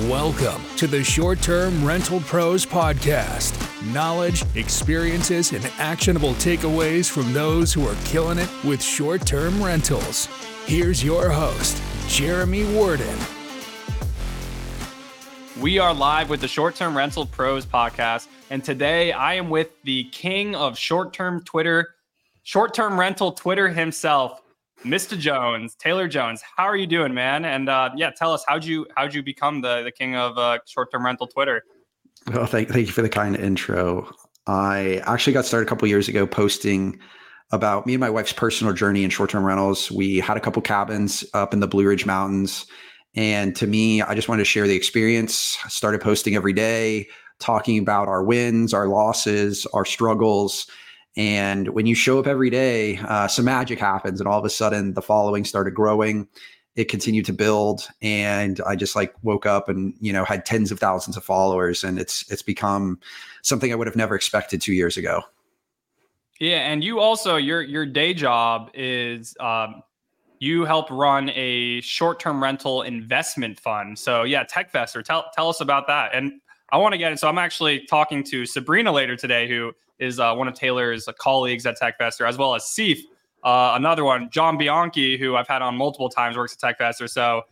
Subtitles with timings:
[0.00, 3.54] Welcome to the Short Term Rental Pros Podcast.
[3.94, 10.28] Knowledge, experiences, and actionable takeaways from those who are killing it with short term rentals.
[10.66, 13.16] Here's your host, Jeremy Worden.
[15.62, 18.26] We are live with the Short Term Rental Pros Podcast.
[18.50, 21.94] And today I am with the king of short term Twitter,
[22.42, 24.42] short term rental Twitter himself,
[24.86, 25.18] Mr.
[25.18, 27.44] Jones, Taylor Jones, how are you doing, man?
[27.44, 30.60] And uh, yeah, tell us how'd you how'd you become the the king of uh,
[30.66, 31.64] short term rental Twitter?
[32.32, 34.10] Well, thank thank you for the kind intro.
[34.46, 36.98] I actually got started a couple years ago posting
[37.50, 39.90] about me and my wife's personal journey in short term rentals.
[39.90, 42.66] We had a couple cabins up in the Blue Ridge Mountains,
[43.16, 45.58] and to me, I just wanted to share the experience.
[45.64, 47.08] I started posting every day,
[47.40, 50.68] talking about our wins, our losses, our struggles
[51.16, 54.50] and when you show up every day, uh, some magic happens, and all of a
[54.50, 56.28] sudden the following started growing.
[56.74, 60.70] It continued to build, and I just like woke up and you know had tens
[60.70, 63.00] of thousands of followers, and it's it's become
[63.40, 65.22] something I would have never expected two years ago.
[66.38, 69.82] Yeah, and you also your your day job is um,
[70.38, 73.98] you help run a short term rental investment fund.
[73.98, 76.10] So yeah, TechVestor, tell tell us about that.
[76.14, 77.18] And I want to get it.
[77.18, 81.66] So I'm actually talking to Sabrina later today, who is uh, one of Taylor's colleagues
[81.66, 82.98] at TechVestor, as well as Seif,
[83.44, 87.08] uh, another one, John Bianchi, who I've had on multiple times, works at TechVestor.
[87.08, 87.42] So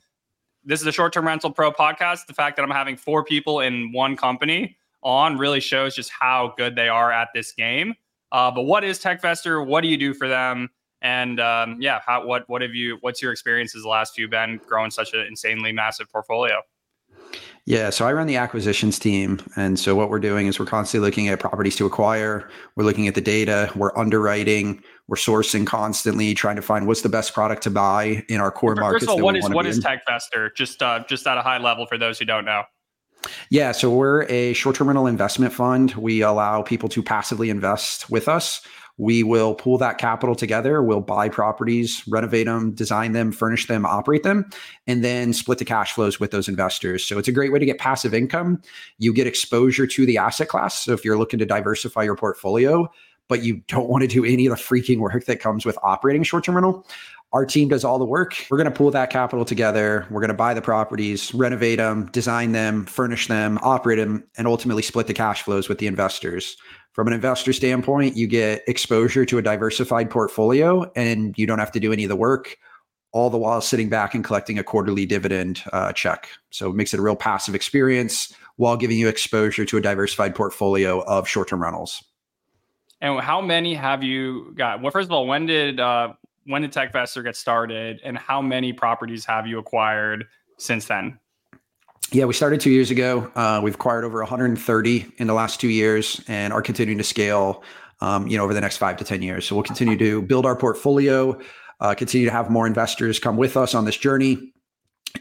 [0.65, 2.27] this is a short-term rental pro podcast.
[2.27, 6.55] The fact that I'm having four people in one company on really shows just how
[6.57, 7.95] good they are at this game.
[8.33, 9.65] Uh, but what is TechVestor?
[9.65, 10.69] What do you do for them?
[11.03, 12.97] And um, yeah, how, what what have you?
[13.03, 16.63] What's your experiences the last few been growing such an insanely massive portfolio?
[17.67, 19.41] Yeah, so I run the acquisitions team.
[19.57, 22.51] And so what we're doing is we're constantly looking at properties to acquire.
[22.77, 27.09] We're looking at the data, we're underwriting, we're sourcing constantly, trying to find what's the
[27.09, 29.07] best product to buy in our core markets.
[29.07, 30.55] First of all, what is what is TechVestor?
[30.55, 32.65] Just uh, just at a high level for those who don't know.
[33.49, 35.93] Yeah, so we're a short-term rental investment fund.
[35.93, 38.61] We allow people to passively invest with us.
[38.97, 40.83] We will pool that capital together.
[40.83, 44.49] We'll buy properties, renovate them, design them, furnish them, operate them,
[44.87, 47.05] and then split the cash flows with those investors.
[47.05, 48.63] So it's a great way to get passive income.
[48.99, 50.85] You get exposure to the asset class.
[50.85, 52.89] So if you're looking to diversify your portfolio,
[53.29, 56.23] but you don't want to do any of the freaking work that comes with operating
[56.23, 56.87] short term rental,
[57.33, 58.47] our team does all the work.
[58.49, 60.07] We're going to pool that capital together.
[60.09, 64.47] We're going to buy the properties, renovate them, design them, furnish them, operate them, and
[64.47, 66.57] ultimately split the cash flows with the investors.
[66.95, 71.73] From an investor standpoint, you get exposure to a diversified portfolio and you don't have
[71.73, 72.57] to do any of the work,
[73.11, 76.29] all the while sitting back and collecting a quarterly dividend uh, check.
[76.51, 80.37] So it makes it a real passive experience while giving you exposure to a diversified
[80.37, 82.05] portfolio of short term rentals.
[83.01, 84.81] And how many have you got?
[84.81, 86.13] Well, first of all, when did uh,
[86.45, 90.27] when did TechVestor get started, and how many properties have you acquired
[90.59, 91.19] since then?
[92.13, 93.31] Yeah, we started two years ago.
[93.35, 97.65] Uh, we've acquired over 130 in the last two years and are continuing to scale,
[98.01, 99.47] um, you know, over the next five to 10 years.
[99.47, 101.39] So we'll continue to build our portfolio,
[101.81, 104.53] uh, continue to have more investors come with us on this journey.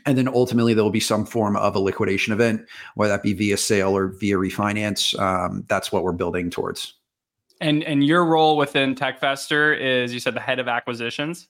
[0.06, 3.34] And then ultimately, there will be some form of a liquidation event, whether that be
[3.34, 5.18] via sale or via refinance.
[5.20, 6.96] Um, that's what we're building towards.
[7.62, 11.48] And and your role within TechVestor is you said the head of acquisitions.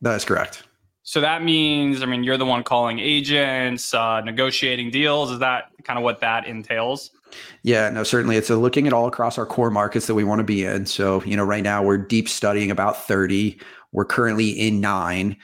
[0.00, 0.64] That is correct.
[1.06, 5.30] So that means, I mean, you're the one calling agents, uh, negotiating deals.
[5.30, 7.12] Is that kind of what that entails?
[7.62, 8.36] Yeah, no, certainly.
[8.36, 10.84] It's looking at all across our core markets that we want to be in.
[10.84, 13.56] So, you know, right now we're deep studying about 30.
[13.92, 15.36] We're currently in nine.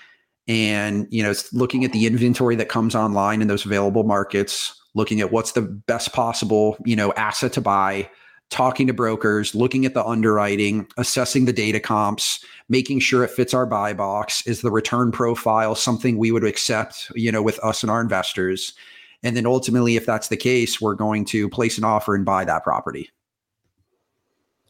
[0.49, 4.75] And, you know, it's looking at the inventory that comes online in those available markets,
[4.97, 8.11] looking at what's the best possible, you know, asset to buy,
[8.53, 13.55] talking to brokers, looking at the underwriting, assessing the data comps, making sure it fits
[13.55, 14.47] our buy box.
[14.47, 18.75] Is the return profile something we would accept, you know, with us and our investors?
[19.23, 22.45] And then ultimately, if that's the case, we're going to place an offer and buy
[22.45, 23.11] that property.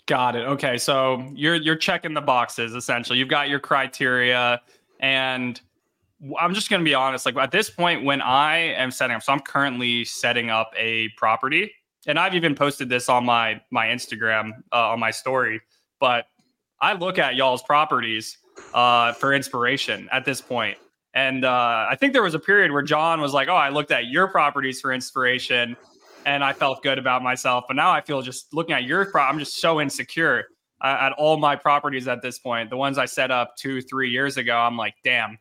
[0.07, 0.47] Got it.
[0.47, 0.79] Okay.
[0.79, 3.19] So you're you're checking the boxes essentially.
[3.19, 4.61] You've got your criteria
[5.01, 5.61] and
[6.39, 9.23] I'm just going to be honest like at this point when I am setting up
[9.23, 11.73] so I'm currently setting up a property
[12.07, 15.61] and I've even posted this on my my Instagram uh, on my story.
[16.01, 16.27] But
[16.81, 18.39] I look at y'all's properties
[18.75, 20.79] uh, for inspiration at this point.
[21.15, 23.91] And uh, I think there was a period where John was like, "Oh, I looked
[23.91, 25.77] at your properties for inspiration,
[26.25, 29.23] and I felt good about myself." But now I feel just looking at your, pro-
[29.23, 30.47] I'm just so insecure
[30.81, 32.71] uh, at all my properties at this point.
[32.71, 35.39] The ones I set up two, three years ago, I'm like, "Damn,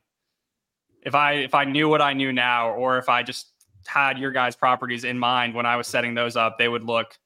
[1.04, 3.51] if I if I knew what I knew now, or if I just
[3.88, 7.18] had your guys' properties in mind when I was setting those up, they would look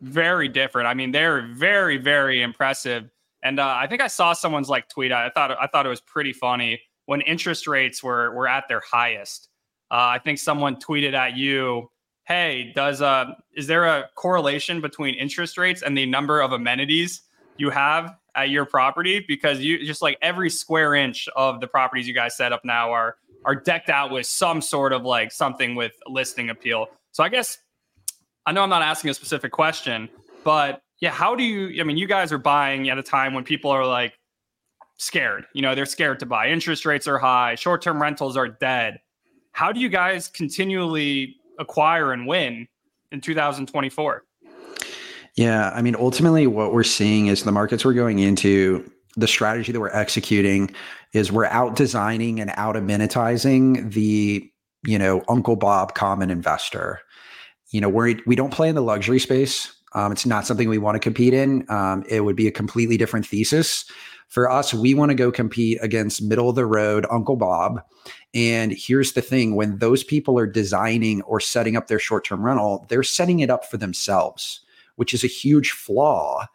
[0.00, 0.88] very different.
[0.88, 3.10] I mean, they're very, very impressive.
[3.42, 5.12] And uh, I think I saw someone's like tweet.
[5.12, 8.80] I thought I thought it was pretty funny when interest rates were were at their
[8.80, 9.48] highest.
[9.90, 11.90] Uh, I think someone tweeted at you,
[12.24, 17.22] "Hey, does uh is there a correlation between interest rates and the number of amenities
[17.56, 19.24] you have at your property?
[19.26, 22.90] Because you just like every square inch of the properties you guys set up now
[22.92, 26.86] are are decked out with some sort of like something with listing appeal.
[27.12, 27.58] So I guess
[28.46, 30.08] I know I'm not asking a specific question,
[30.44, 31.80] but yeah, how do you?
[31.80, 34.14] I mean, you guys are buying at a time when people are like
[34.96, 35.46] scared.
[35.52, 36.48] You know, they're scared to buy.
[36.48, 37.54] Interest rates are high.
[37.54, 38.98] Short term rentals are dead.
[39.52, 42.68] How do you guys continually acquire and win
[43.12, 44.24] in 2024?
[45.34, 49.72] Yeah, I mean, ultimately, what we're seeing is the markets we're going into, the strategy
[49.72, 50.70] that we're executing
[51.12, 54.50] is we're out designing and out amenitizing the
[54.84, 57.00] you know Uncle Bob common investor.
[57.70, 59.74] You know, we we don't play in the luxury space.
[59.94, 61.68] Um, it's not something we want to compete in.
[61.70, 63.84] Um, it would be a completely different thesis.
[64.28, 67.80] For us, we want to go compete against middle of the road Uncle Bob.
[68.34, 72.44] And here's the thing when those people are designing or setting up their short term
[72.44, 74.60] rental, they're setting it up for themselves,
[74.96, 76.46] which is a huge flaw.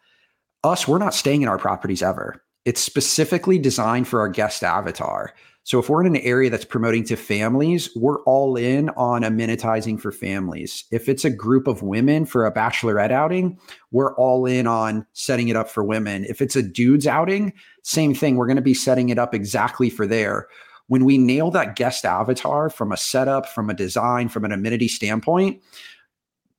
[0.62, 2.43] Us, we're not staying in our properties ever.
[2.64, 5.34] It's specifically designed for our guest avatar.
[5.66, 9.98] So if we're in an area that's promoting to families, we're all in on amenitizing
[9.98, 10.84] for families.
[10.90, 13.58] If it's a group of women for a bachelorette outing,
[13.90, 16.26] we're all in on setting it up for women.
[16.28, 18.36] If it's a dude's outing, same thing.
[18.36, 20.48] We're going to be setting it up exactly for there.
[20.88, 24.88] When we nail that guest avatar from a setup, from a design, from an amenity
[24.88, 25.62] standpoint,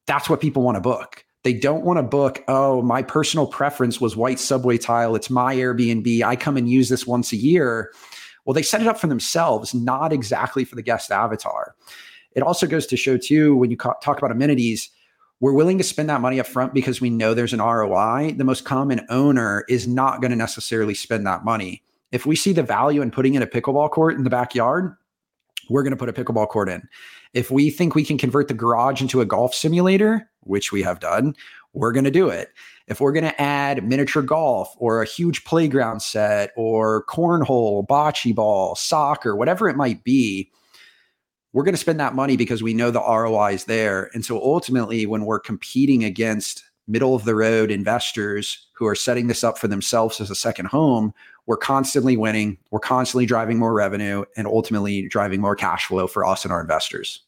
[0.08, 1.25] that's what people want to book.
[1.45, 5.15] They don't want to book, oh, my personal preference was white subway tile.
[5.15, 6.24] It's my Airbnb.
[6.24, 7.94] I come and use this once a year
[8.45, 11.75] well, they set it up for themselves, not exactly for the guest avatar.
[12.33, 14.89] It also goes to show, too, when you talk about amenities,
[15.39, 18.36] we're willing to spend that money up front because we know there's an ROI.
[18.38, 21.83] The most common owner is not going to necessarily spend that money.
[22.12, 24.95] If we see the value in putting in a pickleball court in the backyard,
[25.69, 26.88] we're going to put a pickleball court in.
[27.36, 31.00] If we think we can convert the garage into a golf simulator, which we have
[31.00, 31.36] done,
[31.74, 32.50] we're going to do it
[32.88, 38.34] if we're going to add miniature golf or a huge playground set or cornhole, bocce
[38.34, 40.52] ball, soccer, whatever it might be,
[41.54, 44.12] we're going to spend that money because we know the ROI is there.
[44.14, 49.28] And so ultimately, when we're competing against middle of the road investors who are setting
[49.28, 51.14] this up for themselves as a second home,
[51.48, 56.26] we're constantly winning, we're constantly driving more revenue, and ultimately driving more cash flow for
[56.26, 57.25] us and our investors.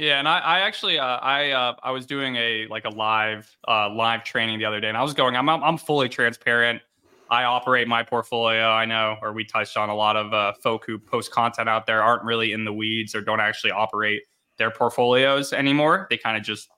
[0.00, 3.54] Yeah, and I, I actually uh, I uh, I was doing a like a live
[3.68, 5.36] uh, live training the other day, and I was going.
[5.36, 6.80] I'm I'm, fully transparent.
[7.28, 8.70] I operate my portfolio.
[8.70, 11.84] I know, or we touched on a lot of uh, folk who post content out
[11.84, 14.22] there aren't really in the weeds or don't actually operate
[14.56, 16.06] their portfolios anymore.
[16.08, 16.70] They kind of just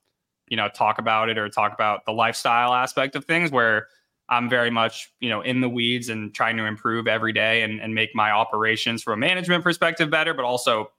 [0.49, 3.53] you know talk about it or talk about the lifestyle aspect of things.
[3.53, 3.87] Where
[4.31, 7.81] I'm very much you know in the weeds and trying to improve every day and
[7.81, 10.91] and make my operations from a management perspective better, but also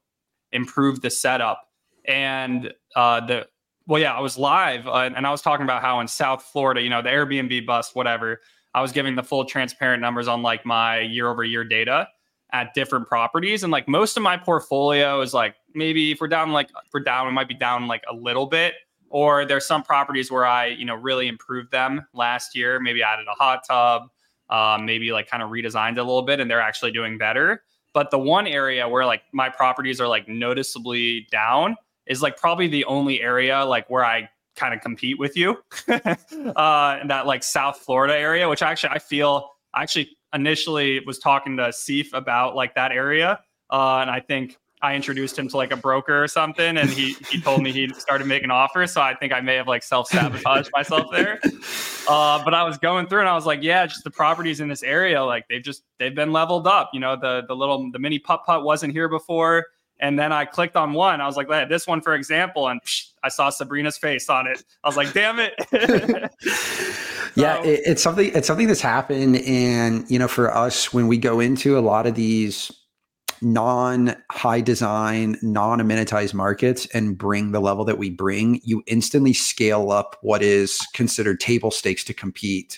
[0.53, 1.67] improve the setup
[2.05, 3.47] and uh, the
[3.85, 6.81] well, yeah, I was live uh, and I was talking about how in South Florida,
[6.81, 8.39] you know, the Airbnb bust, whatever.
[8.73, 12.07] I was giving the full transparent numbers on like my year over year data
[12.53, 16.51] at different properties, and like most of my portfolio is like maybe if we're down
[16.51, 18.75] like if we're down, it might be down like a little bit.
[19.09, 22.79] Or there's some properties where I, you know, really improved them last year.
[22.79, 24.09] Maybe added a hot tub,
[24.49, 27.61] um, maybe like kind of redesigned a little bit, and they're actually doing better.
[27.93, 31.75] But the one area where like my properties are like noticeably down
[32.07, 35.57] is like probably the only area like where I kind of compete with you
[35.87, 41.19] uh, in that like South Florida area, which actually I feel I actually initially was
[41.19, 43.39] talking to Seif about like that area.
[43.69, 47.15] Uh, and I think I introduced him to like a broker or something, and he
[47.29, 48.91] he told me he started making offers.
[48.91, 51.39] So I think I may have like self sabotaged myself there.
[52.05, 54.67] Uh, but I was going through, and I was like, yeah, just the properties in
[54.67, 56.89] this area, like they've just they've been leveled up.
[56.93, 59.65] You know, the the little the mini putt putt wasn't here before.
[60.03, 61.21] And then I clicked on one.
[61.21, 64.61] I was like, this one, for example, and psh, I saw Sabrina's face on it.
[64.83, 65.53] I was like, damn it.
[66.41, 68.29] so, yeah, it, it's something.
[68.35, 72.05] It's something that's happened, and you know, for us, when we go into a lot
[72.05, 72.69] of these
[73.41, 79.31] non high design, non amenitized markets and bring the level that we bring, you instantly
[79.31, 82.77] scale up what is considered table stakes to compete.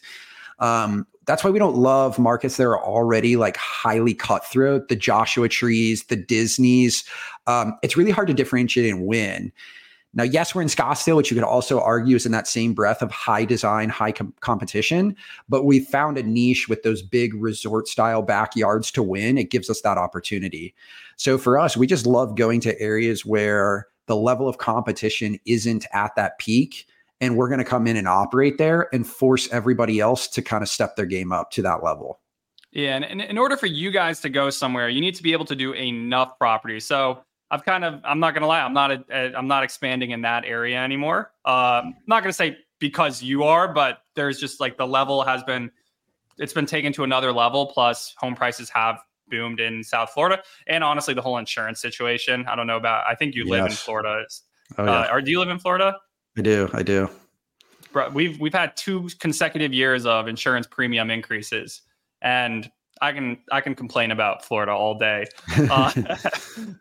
[0.60, 5.50] Um, that's why we don't love markets that are already like highly cutthroat, the Joshua
[5.50, 7.04] trees, the Disneys.
[7.48, 9.52] Um, it's really hard to differentiate and win.
[10.14, 13.02] Now, yes, we're in Scottsdale, which you could also argue is in that same breath
[13.02, 15.14] of high design, high com- competition,
[15.50, 19.38] but we found a niche with those big resort style backyards to win.
[19.38, 20.74] It gives us that opportunity.
[21.18, 25.86] So for us, we just love going to areas where the level of competition isn't
[25.92, 26.88] at that peak
[27.22, 30.62] and we're going to come in and operate there and force everybody else to kind
[30.62, 32.20] of step their game up to that level.
[32.72, 35.46] Yeah, and in order for you guys to go somewhere, you need to be able
[35.46, 36.86] to do enough properties.
[36.86, 40.12] So I've kind of I'm not gonna lie, I'm not a, a I'm not expanding
[40.12, 41.32] in that area anymore.
[41.46, 45.42] Um, I'm not gonna say because you are, but there's just like the level has
[45.44, 45.72] been
[46.38, 47.68] it's been taken to another level.
[47.68, 52.46] Plus, home prices have boomed in South Florida, and honestly, the whole insurance situation.
[52.48, 53.06] I don't know about.
[53.08, 53.72] I think you live yes.
[53.72, 54.26] in Florida.
[54.78, 54.92] Oh, yeah.
[54.92, 55.96] uh, or do you live in Florida?
[56.38, 56.70] I do.
[56.74, 57.10] I do.
[58.14, 61.82] We've we've had two consecutive years of insurance premium increases,
[62.22, 62.70] and
[63.02, 65.26] I can I can complain about Florida all day.
[65.58, 65.92] Uh,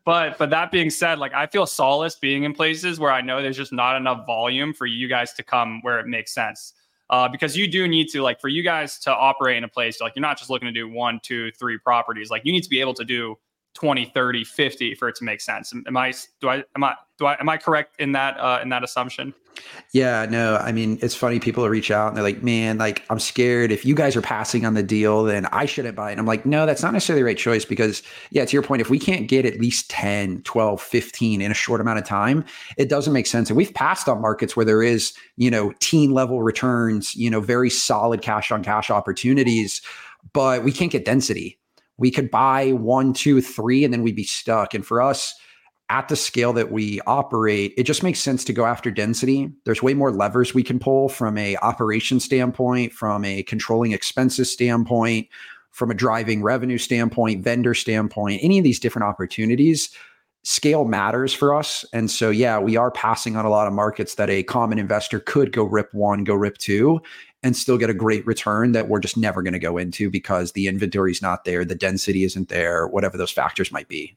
[0.04, 3.40] but but that being said, like I feel solace being in places where I know
[3.40, 6.74] there's just not enough volume for you guys to come where it makes sense
[7.10, 10.00] uh, because you do need to like for you guys to operate in a place
[10.00, 12.68] like you're not just looking to do one two three properties like you need to
[12.68, 13.36] be able to do
[13.74, 15.72] 20 30 50 for it to make sense.
[15.86, 18.68] Am i do i am i do i am i correct in that uh, in
[18.68, 19.34] that assumption?
[19.92, 23.18] Yeah no i mean it's funny people reach out and they're like man like i'm
[23.18, 23.72] scared.
[23.72, 26.12] If you guys are passing on the deal then i shouldn't buy it.
[26.12, 28.80] And i'm like no that's not necessarily the right choice because yeah to your point
[28.80, 32.44] if we can't get at least 10 12 15 in a short amount of time
[32.76, 33.50] it doesn't make sense.
[33.50, 37.40] And we've passed on markets where there is you know teen level returns you know
[37.40, 39.82] very solid cash on cash opportunities
[40.32, 41.58] but we can't get density
[41.98, 44.74] we could buy one, two, three, and then we'd be stuck.
[44.74, 45.34] And for us,
[45.90, 49.52] at the scale that we operate, it just makes sense to go after density.
[49.64, 54.50] There's way more levers we can pull from a operation standpoint, from a controlling expenses
[54.50, 55.28] standpoint,
[55.72, 59.90] from a driving revenue standpoint, vendor standpoint, any of these different opportunities.
[60.42, 61.84] Scale matters for us.
[61.92, 65.20] And so, yeah, we are passing on a lot of markets that a common investor
[65.20, 67.00] could go rip one, go rip two
[67.44, 70.52] and still get a great return that we're just never going to go into because
[70.52, 74.16] the inventory is not there, the density isn't there, whatever those factors might be.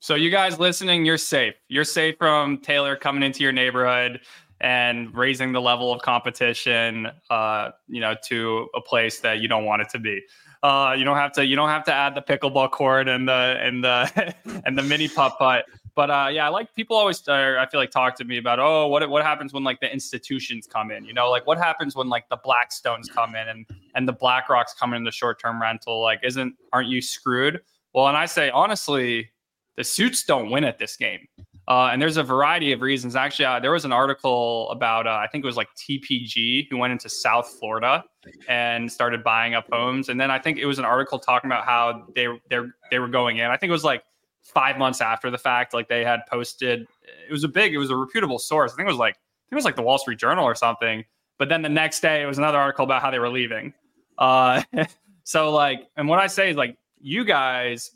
[0.00, 1.54] So you guys listening, you're safe.
[1.68, 4.20] You're safe from Taylor coming into your neighborhood
[4.60, 9.64] and raising the level of competition, uh, you know, to a place that you don't
[9.64, 10.20] want it to be.
[10.62, 11.46] Uh, you don't have to.
[11.46, 14.34] You don't have to add the pickleball court and the and the
[14.66, 15.64] and the mini putt putt.
[15.94, 17.26] But uh, yeah, I like people always.
[17.26, 19.92] Uh, I feel like talk to me about oh, what what happens when like the
[19.92, 21.04] institutions come in?
[21.04, 24.74] You know, like what happens when like the Blackstones come in and and the BlackRocks
[24.78, 26.00] come in the short term rental?
[26.00, 27.60] Like, isn't aren't you screwed?
[27.92, 29.30] Well, and I say honestly,
[29.76, 31.26] the suits don't win at this game.
[31.68, 33.14] Uh, and there's a variety of reasons.
[33.14, 36.76] Actually, uh, there was an article about uh, I think it was like TPG who
[36.76, 38.04] went into South Florida
[38.48, 40.08] and started buying up homes.
[40.08, 42.58] And then I think it was an article talking about how they they
[42.90, 43.46] they were going in.
[43.46, 44.02] I think it was like
[44.50, 46.86] five months after the fact, like they had posted.
[47.28, 48.72] It was a big, it was a reputable source.
[48.72, 50.54] I think it was like, I think it was like the Wall Street Journal or
[50.54, 51.04] something.
[51.38, 53.72] But then the next day, it was another article about how they were leaving.
[54.18, 54.62] Uh,
[55.24, 57.92] so like, and what I say is like, you guys,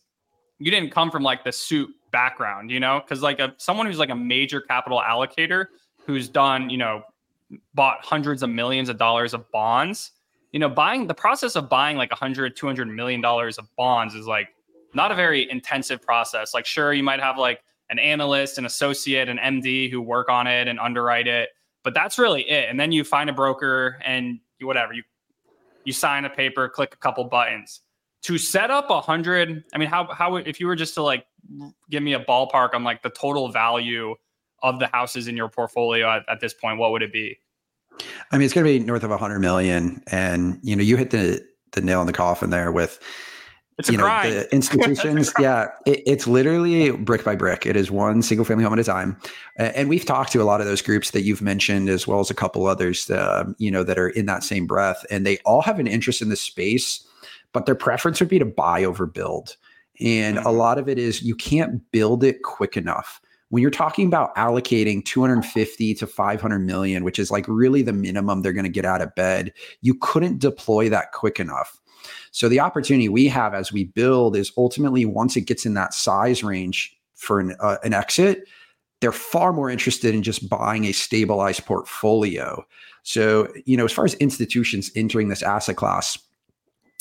[0.59, 3.99] you didn't come from like the suit background, you know, because like a someone who's
[3.99, 5.67] like a major capital allocator
[6.07, 7.03] who's done, you know,
[7.75, 10.13] bought hundreds of millions of dollars of bonds.
[10.53, 14.27] You know, buying the process of buying like 100, 200 million dollars of bonds is
[14.27, 14.54] like
[14.95, 16.55] not a very intensive process.
[16.55, 20.47] Like, sure, you might have like an analyst, an associate, an MD who work on
[20.47, 21.51] it and underwrite it,
[21.83, 22.69] but that's really it.
[22.69, 25.03] And then you find a broker and you, whatever you
[25.85, 27.81] you sign a paper, click a couple buttons.
[28.23, 31.27] To set up a hundred, I mean, how how if you were just to like
[31.91, 34.15] give me a ballpark on like the total value
[34.63, 37.39] of the houses in your portfolio at, at this point, what would it be?
[38.33, 40.97] I mean, it's going to be north of a hundred million, and you know, you
[40.97, 42.99] hit the the nail in the coffin there with
[43.79, 45.33] it's you know, the institutions.
[45.39, 47.67] yeah, it, it's literally brick by brick.
[47.67, 49.17] It is one single family home at a time.
[49.57, 52.31] And we've talked to a lot of those groups that you've mentioned, as well as
[52.31, 55.05] a couple others, uh, you know, that are in that same breath.
[55.11, 57.05] And they all have an interest in the space,
[57.53, 59.57] but their preference would be to buy over build.
[60.01, 60.47] And mm-hmm.
[60.47, 63.21] a lot of it is you can't build it quick enough.
[63.51, 68.43] When you're talking about allocating 250 to 500 million, which is like really the minimum
[68.43, 71.81] they're going to get out of bed, you couldn't deploy that quick enough.
[72.35, 75.95] So the opportunity we have as we build is ultimately once it gets in that
[75.95, 78.49] size range for an, uh, an exit,
[79.01, 82.67] they're far more interested in just buying a stabilized portfolio.
[83.05, 86.19] So, you know, as far as institutions entering this asset class,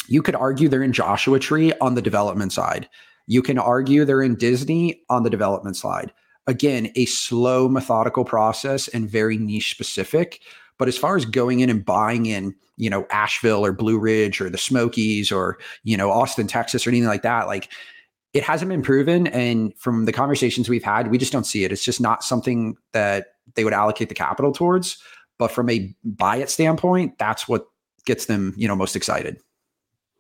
[0.08, 2.88] you could argue they're in Joshua Tree on the development side.
[3.26, 6.14] You can argue they're in Disney on the development side.
[6.46, 10.42] Again, a slow, methodical process and very niche specific.
[10.78, 14.42] But as far as going in and buying in, you know, Asheville or Blue Ridge
[14.42, 17.72] or the Smokies or, you know, Austin, Texas or anything like that, like
[18.34, 19.28] it hasn't been proven.
[19.28, 21.72] And from the conversations we've had, we just don't see it.
[21.72, 24.98] It's just not something that they would allocate the capital towards.
[25.38, 27.68] But from a buy it standpoint, that's what
[28.06, 29.40] gets them, you know, most excited.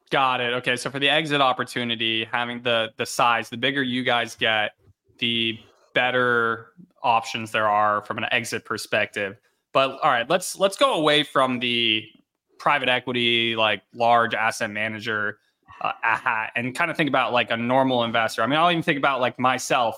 [0.09, 0.53] Got it.
[0.53, 0.75] Okay.
[0.75, 4.71] So for the exit opportunity, having the the size, the bigger you guys get,
[5.17, 5.59] the
[5.95, 6.67] better
[7.01, 9.37] options there are from an exit perspective.
[9.73, 12.03] But all right, let's let's go away from the
[12.59, 15.39] private equity, like large asset manager,
[15.81, 18.43] uh, and kind of think about like a normal investor.
[18.43, 19.97] I mean, I'll even think about like myself.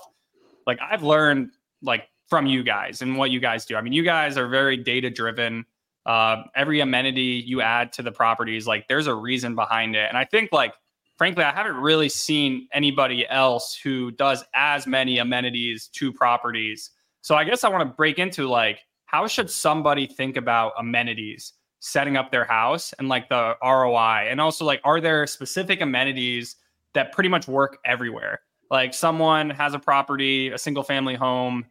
[0.66, 1.50] like I've learned
[1.82, 3.76] like from you guys and what you guys do.
[3.76, 5.64] I mean, you guys are very data driven.
[6.04, 10.06] Uh, every amenity you add to the properties, like there's a reason behind it.
[10.08, 10.72] And I think like
[11.16, 16.90] frankly, I haven't really seen anybody else who does as many amenities to properties.
[17.22, 21.54] So I guess I want to break into like how should somebody think about amenities
[21.80, 26.56] setting up their house and like the ROI and also like are there specific amenities
[26.94, 28.40] that pretty much work everywhere?
[28.70, 31.64] Like someone has a property, a single family home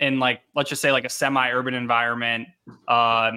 [0.00, 2.48] in like let's just say like a semi-urban environment
[2.88, 3.32] uh,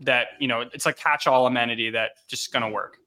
[0.00, 2.98] that you know it's a catch-all amenity that just going to work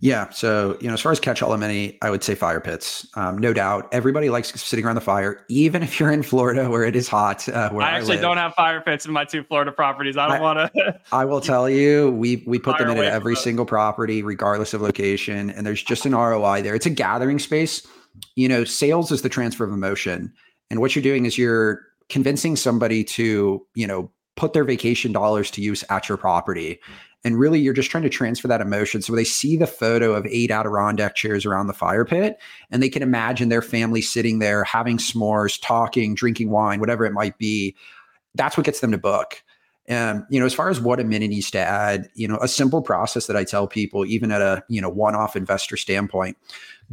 [0.00, 0.30] yeah.
[0.30, 3.06] So, you know, as far as catch all amenity, I would say fire pits.
[3.14, 3.88] Um, no doubt.
[3.92, 7.48] Everybody likes sitting around the fire, even if you're in Florida where it is hot.
[7.48, 10.16] Uh, I actually I don't have fire pits in my two Florida properties.
[10.16, 11.00] I don't want to.
[11.12, 14.80] I will tell you, we we put them in at every single property, regardless of
[14.80, 15.50] location.
[15.50, 16.74] And there's just an ROI there.
[16.74, 17.86] It's a gathering space.
[18.36, 20.32] You know, sales is the transfer of emotion.
[20.70, 25.50] And what you're doing is you're convincing somebody to, you know, put their vacation dollars
[25.52, 26.80] to use at your property.
[27.22, 29.02] And really, you're just trying to transfer that emotion.
[29.02, 32.38] So they see the photo of eight Adirondack chairs around the fire pit,
[32.70, 37.12] and they can imagine their family sitting there having s'mores, talking, drinking wine, whatever it
[37.12, 37.76] might be.
[38.34, 39.42] That's what gets them to book.
[39.86, 43.26] And you know, as far as what amenities to add, you know, a simple process
[43.26, 46.38] that I tell people, even at a you know one-off investor standpoint,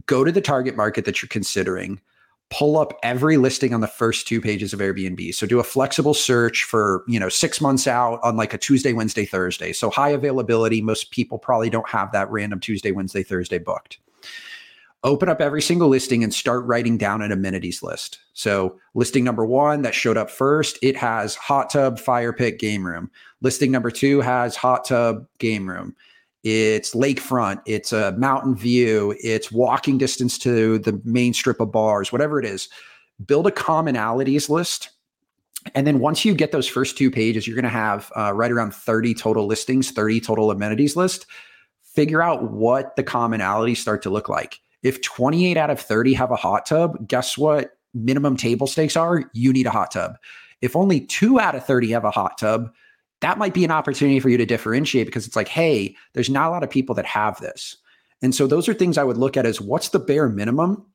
[0.07, 2.01] go to the target market that you're considering
[2.49, 5.33] pull up every listing on the first two pages of Airbnb.
[5.33, 8.93] So do a flexible search for, you know, 6 months out on like a Tuesday,
[8.93, 9.73] Wednesday, Thursday.
[9.73, 13.99] So high availability, most people probably don't have that random Tuesday, Wednesday, Thursday booked.
[15.03, 18.19] Open up every single listing and start writing down an amenities list.
[18.33, 22.85] So, listing number 1 that showed up first, it has hot tub, fire pit, game
[22.85, 23.11] room.
[23.41, 25.95] Listing number 2 has hot tub, game room
[26.49, 32.11] it's lakefront, it's a mountain view, it's walking distance to the main strip of bars,
[32.11, 32.69] whatever it is.
[33.25, 34.91] Build a commonalities list.
[35.75, 38.51] And then once you get those first two pages, you're going to have uh, right
[38.51, 41.25] around 30 total listings, 30 total amenities list.
[41.83, 44.61] Figure out what the commonalities start to look like.
[44.83, 49.29] If 28 out of 30 have a hot tub, guess what minimum table stakes are?
[49.33, 50.15] You need a hot tub.
[50.61, 52.71] If only two out of 30 have a hot tub,
[53.21, 56.47] that might be an opportunity for you to differentiate because it's like, hey, there's not
[56.47, 57.77] a lot of people that have this.
[58.21, 60.85] And so those are things I would look at as what's the bare minimum?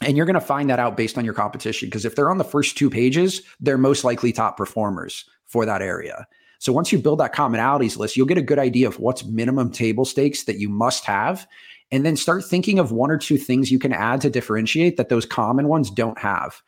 [0.00, 2.38] And you're going to find that out based on your competition because if they're on
[2.38, 6.26] the first two pages, they're most likely top performers for that area.
[6.58, 9.70] So once you build that commonalities list, you'll get a good idea of what's minimum
[9.70, 11.46] table stakes that you must have.
[11.92, 15.10] And then start thinking of one or two things you can add to differentiate that
[15.10, 16.62] those common ones don't have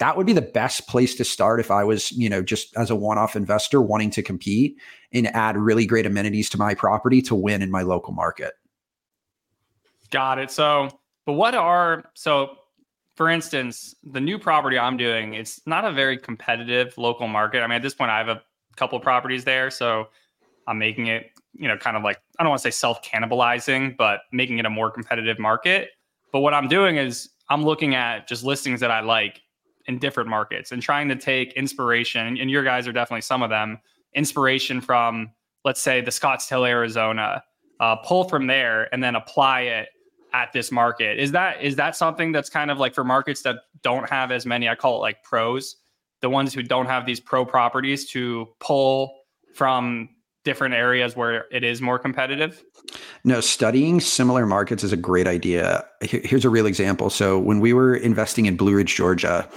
[0.00, 2.90] that would be the best place to start if I was, you know, just as
[2.90, 4.78] a one-off investor wanting to compete
[5.12, 8.54] and add really great amenities to my property to win in my local market.
[10.10, 10.50] Got it.
[10.50, 10.88] So,
[11.26, 12.56] but what are so
[13.14, 17.60] for instance, the new property I'm doing, it's not a very competitive local market.
[17.60, 18.42] I mean, at this point I have a
[18.76, 20.08] couple properties there, so
[20.66, 24.20] I'm making it, you know, kind of like I don't want to say self-cannibalizing, but
[24.32, 25.90] making it a more competitive market.
[26.32, 29.42] But what I'm doing is I'm looking at just listings that I like
[29.90, 33.50] in different markets and trying to take inspiration and your guys are definitely some of
[33.50, 33.78] them
[34.14, 35.30] inspiration from
[35.64, 37.42] let's say the scottsdale arizona
[37.80, 39.88] uh, pull from there and then apply it
[40.32, 41.18] at this market.
[41.18, 44.46] Is that is that something that's kind of like for markets that don't have as
[44.46, 45.76] many i call it like pros
[46.20, 49.22] the ones who don't have these pro properties to pull
[49.54, 50.08] from
[50.44, 52.62] different areas where it is more competitive?
[53.24, 55.84] No, studying similar markets is a great idea.
[56.00, 57.10] Here's a real example.
[57.10, 59.48] So, when we were investing in Blue Ridge, Georgia,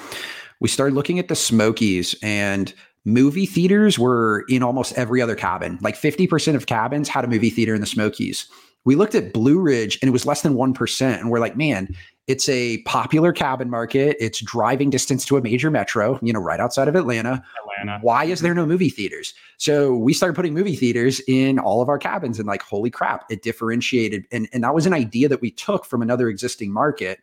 [0.60, 2.74] we started looking at the Smokies and
[3.06, 5.78] movie theaters were in almost every other cabin.
[5.82, 8.48] Like 50% of cabins had a movie theater in the Smokies.
[8.86, 11.20] We looked at Blue Ridge and it was less than 1%.
[11.20, 11.96] And we're like, man,
[12.28, 14.16] it's a popular cabin market.
[14.20, 17.44] It's driving distance to a major metro, you know, right outside of Atlanta.
[17.80, 18.00] Atlanta.
[18.02, 19.34] Why is there no movie theaters?
[19.58, 23.26] So we started putting movie theaters in all of our cabins and like, holy crap,
[23.30, 24.26] it differentiated.
[24.32, 27.20] And, and that was an idea that we took from another existing market,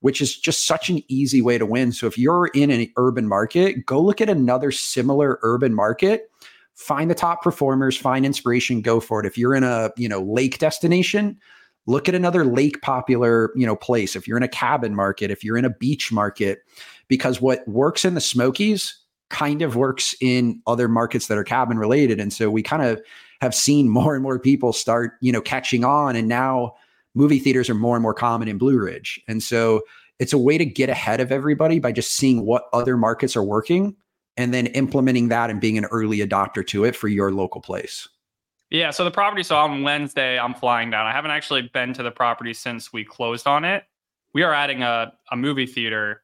[0.00, 1.92] which is just such an easy way to win.
[1.92, 6.30] So if you're in an urban market, go look at another similar urban market
[6.74, 10.20] find the top performers find inspiration go for it if you're in a you know
[10.22, 11.38] lake destination
[11.86, 15.44] look at another lake popular you know place if you're in a cabin market if
[15.44, 16.64] you're in a beach market
[17.06, 21.78] because what works in the smokies kind of works in other markets that are cabin
[21.78, 23.00] related and so we kind of
[23.40, 26.74] have seen more and more people start you know catching on and now
[27.14, 29.82] movie theaters are more and more common in blue ridge and so
[30.20, 33.42] it's a way to get ahead of everybody by just seeing what other markets are
[33.42, 33.96] working
[34.36, 38.08] and then implementing that and being an early adopter to it for your local place
[38.74, 38.90] yeah.
[38.90, 41.06] So the property, so on Wednesday, I'm flying down.
[41.06, 43.84] I haven't actually been to the property since we closed on it.
[44.32, 46.23] We are adding a, a movie theater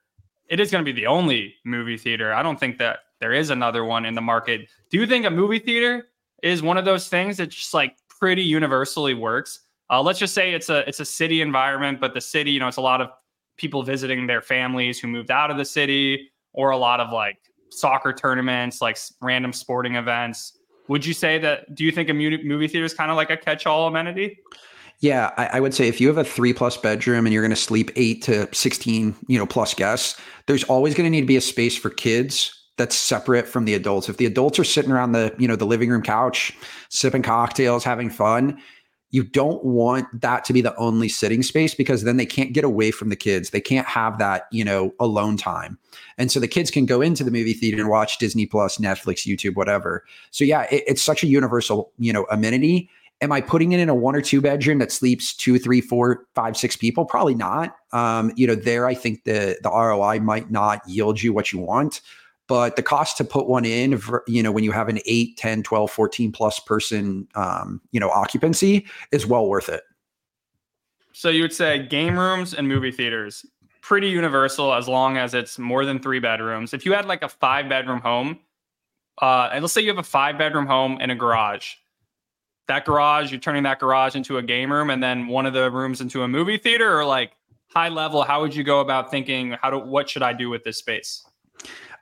[0.50, 2.34] it is going to be the only movie theater.
[2.34, 4.68] I don't think that there is another one in the market.
[4.90, 6.08] Do you think a movie theater
[6.42, 9.60] is one of those things that just like pretty universally works?
[9.88, 12.68] Uh, let's just say it's a it's a city environment, but the city, you know,
[12.68, 13.10] it's a lot of
[13.56, 17.38] people visiting their families who moved out of the city, or a lot of like
[17.70, 20.58] soccer tournaments, like random sporting events.
[20.88, 21.74] Would you say that?
[21.76, 24.40] Do you think a movie theater is kind of like a catch-all amenity?
[25.00, 27.50] Yeah, I, I, would say if you have a three plus bedroom and you're going
[27.50, 31.26] to sleep eight to 16, you know, plus guests, there's always going to need to
[31.26, 34.10] be a space for kids that's separate from the adults.
[34.10, 36.52] If the adults are sitting around the, you know, the living room couch,
[36.90, 38.60] sipping cocktails, having fun,
[39.10, 42.62] you don't want that to be the only sitting space because then they can't get
[42.62, 43.50] away from the kids.
[43.50, 45.78] They can't have that, you know, alone time.
[46.16, 49.26] And so the kids can go into the movie theater and watch Disney Plus, Netflix,
[49.26, 50.04] YouTube, whatever.
[50.30, 52.88] So yeah, it, it's such a universal, you know, amenity.
[53.22, 56.24] Am I putting it in a one or two bedroom that sleeps two, three, four,
[56.35, 57.04] five, six people?
[57.04, 57.76] Probably not.
[57.92, 61.59] Um, you know, there I think the the ROI might not yield you what you
[61.59, 62.00] want
[62.50, 65.37] but the cost to put one in for, you know when you have an 8
[65.37, 69.85] 10 12 14 plus person um, you know occupancy is well worth it
[71.12, 73.46] so you would say game rooms and movie theaters
[73.80, 77.28] pretty universal as long as it's more than three bedrooms if you had like a
[77.28, 78.38] five bedroom home
[79.22, 81.74] uh, and let's say you have a five bedroom home and a garage
[82.70, 85.70] that garage you're turning that garage into a game room and then one of the
[85.70, 87.33] rooms into a movie theater or like
[87.74, 90.62] high level how would you go about thinking how do what should i do with
[90.64, 91.24] this space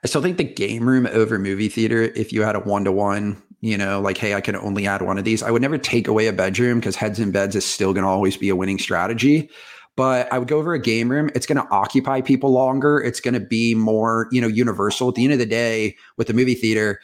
[0.03, 2.91] I still think the game room over movie theater, if you had a one to
[2.91, 5.77] one, you know, like, hey, I can only add one of these, I would never
[5.77, 8.55] take away a bedroom because heads in beds is still going to always be a
[8.55, 9.49] winning strategy.
[9.97, 11.29] But I would go over a game room.
[11.35, 13.01] It's going to occupy people longer.
[13.01, 15.09] It's going to be more, you know, universal.
[15.09, 17.01] At the end of the day, with the movie theater,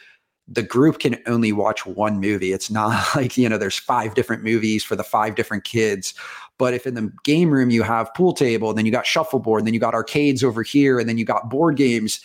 [0.48, 2.52] the group can only watch one movie.
[2.52, 6.14] It's not like, you know, there's five different movies for the five different kids.
[6.58, 9.60] But if in the game room you have pool table, and then you got shuffleboard,
[9.60, 12.20] and then you got arcades over here, and then you got board games,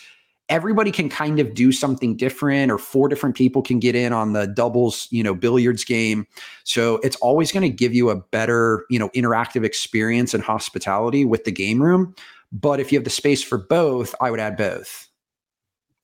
[0.48, 4.32] everybody can kind of do something different or four different people can get in on
[4.32, 6.26] the doubles you know billiards game
[6.64, 11.24] so it's always going to give you a better you know interactive experience and hospitality
[11.24, 12.14] with the game room
[12.52, 15.08] but if you have the space for both i would add both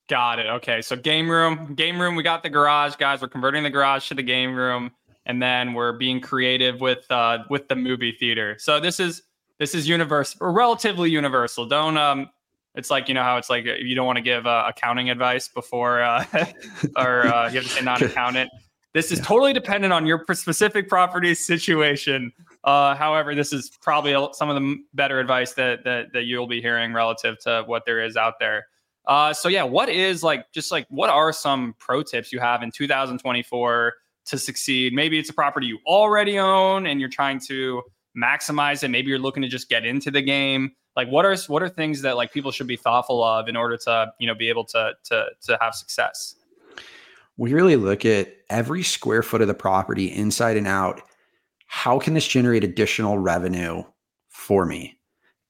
[0.09, 0.47] got it.
[0.47, 3.21] Okay so game room game room we got the garage guys.
[3.21, 4.91] We're converting the garage to the game room
[5.25, 8.57] and then we're being creative with uh with the movie theater.
[8.59, 9.23] So this is
[9.59, 11.65] this is universal or relatively universal.
[11.65, 12.29] Don't um
[12.75, 15.47] it's like you know how it's like you don't want to give uh, accounting advice
[15.47, 16.23] before uh,
[16.97, 18.49] or uh, you have to say non-accountant
[18.93, 19.25] this is yeah.
[19.25, 22.31] totally dependent on your specific property situation.
[22.63, 26.61] Uh, however this is probably some of the better advice that, that that you'll be
[26.61, 28.67] hearing relative to what there is out there
[29.09, 32.63] uh, so yeah what is like just like what are some pro tips you have
[32.63, 33.93] in 2024
[34.29, 34.93] to succeed?
[34.93, 37.81] Maybe it's a property you already own and you're trying to
[38.15, 38.89] maximize it.
[38.89, 40.71] Maybe you're looking to just get into the game.
[40.95, 43.77] Like what are what are things that like people should be thoughtful of in order
[43.77, 46.35] to you know be able to to to have success?
[47.37, 51.01] We really look at every square foot of the property inside and out.
[51.67, 53.83] How can this generate additional revenue
[54.27, 54.98] for me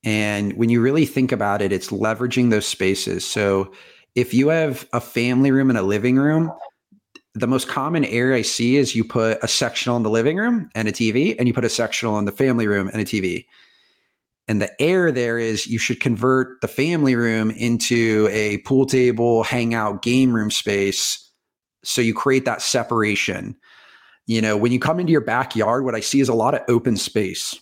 [0.03, 3.71] and when you really think about it it's leveraging those spaces so
[4.15, 6.51] if you have a family room and a living room
[7.35, 10.69] the most common area I see is you put a sectional in the living room
[10.75, 13.45] and a TV, and you put a sectional in the family room and a TV.
[14.47, 19.43] And the air there is you should convert the family room into a pool table,
[19.43, 21.31] hangout, game room space.
[21.83, 23.55] So you create that separation.
[24.25, 26.61] You know, when you come into your backyard, what I see is a lot of
[26.67, 27.59] open space.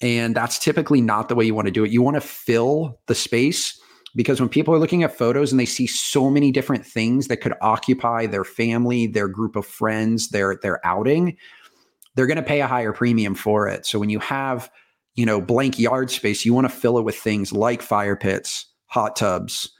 [0.00, 1.90] And that's typically not the way you want to do it.
[1.90, 3.78] You want to fill the space
[4.16, 7.38] because when people are looking at photos and they see so many different things that
[7.38, 11.36] could occupy their family, their group of friends, their their outing,
[12.14, 13.86] they're going to pay a higher premium for it.
[13.86, 14.70] So when you have
[15.14, 18.66] you know, blank yard space, you want to fill it with things like fire pits,
[18.86, 19.70] hot tubs,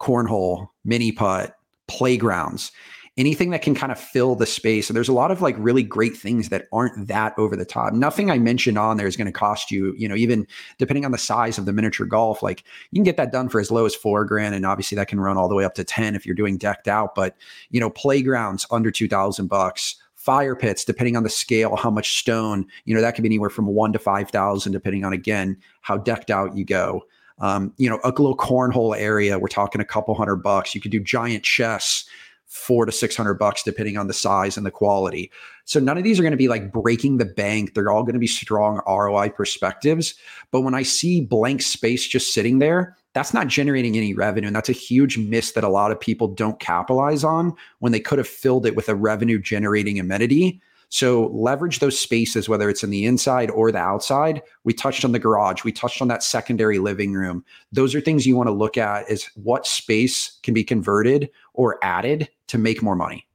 [0.00, 1.54] cornhole, mini putt,
[1.86, 2.72] playgrounds,
[3.16, 4.86] anything that can kind of fill the space.
[4.86, 7.92] So there's a lot of like really great things that aren't that over the top.
[7.92, 10.46] Nothing I mentioned on there is going to cost you, you know, even
[10.78, 13.60] depending on the size of the miniature golf, like you can get that done for
[13.60, 14.54] as low as four grand.
[14.54, 16.88] And obviously that can run all the way up to 10 if you're doing decked
[16.88, 17.14] out.
[17.14, 17.36] But,
[17.70, 22.66] you know, playgrounds under 2000 bucks fire pits depending on the scale how much stone
[22.84, 25.96] you know that could be anywhere from one to five thousand depending on again how
[25.96, 27.02] decked out you go
[27.38, 30.90] um, you know a little cornhole area we're talking a couple hundred bucks you could
[30.90, 32.06] do giant chests
[32.50, 35.30] four to six hundred bucks depending on the size and the quality
[35.64, 38.12] so none of these are going to be like breaking the bank they're all going
[38.12, 40.14] to be strong roi perspectives
[40.50, 44.46] but when i see blank space just sitting there that's not generating any revenue.
[44.46, 48.00] And that's a huge miss that a lot of people don't capitalize on when they
[48.00, 50.60] could have filled it with a revenue generating amenity.
[50.90, 54.42] So leverage those spaces, whether it's in the inside or the outside.
[54.64, 55.62] We touched on the garage.
[55.62, 57.44] We touched on that secondary living room.
[57.72, 61.78] Those are things you want to look at is what space can be converted or
[61.82, 63.26] added to make more money.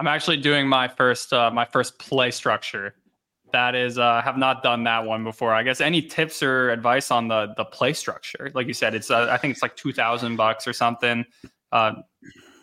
[0.00, 2.94] I'm actually doing my first uh, my first play structure.
[3.52, 5.52] That is, uh, have not done that one before.
[5.52, 8.50] I guess any tips or advice on the the play structure?
[8.54, 11.24] Like you said, it's uh, I think it's like two thousand bucks or something.
[11.70, 11.92] Uh,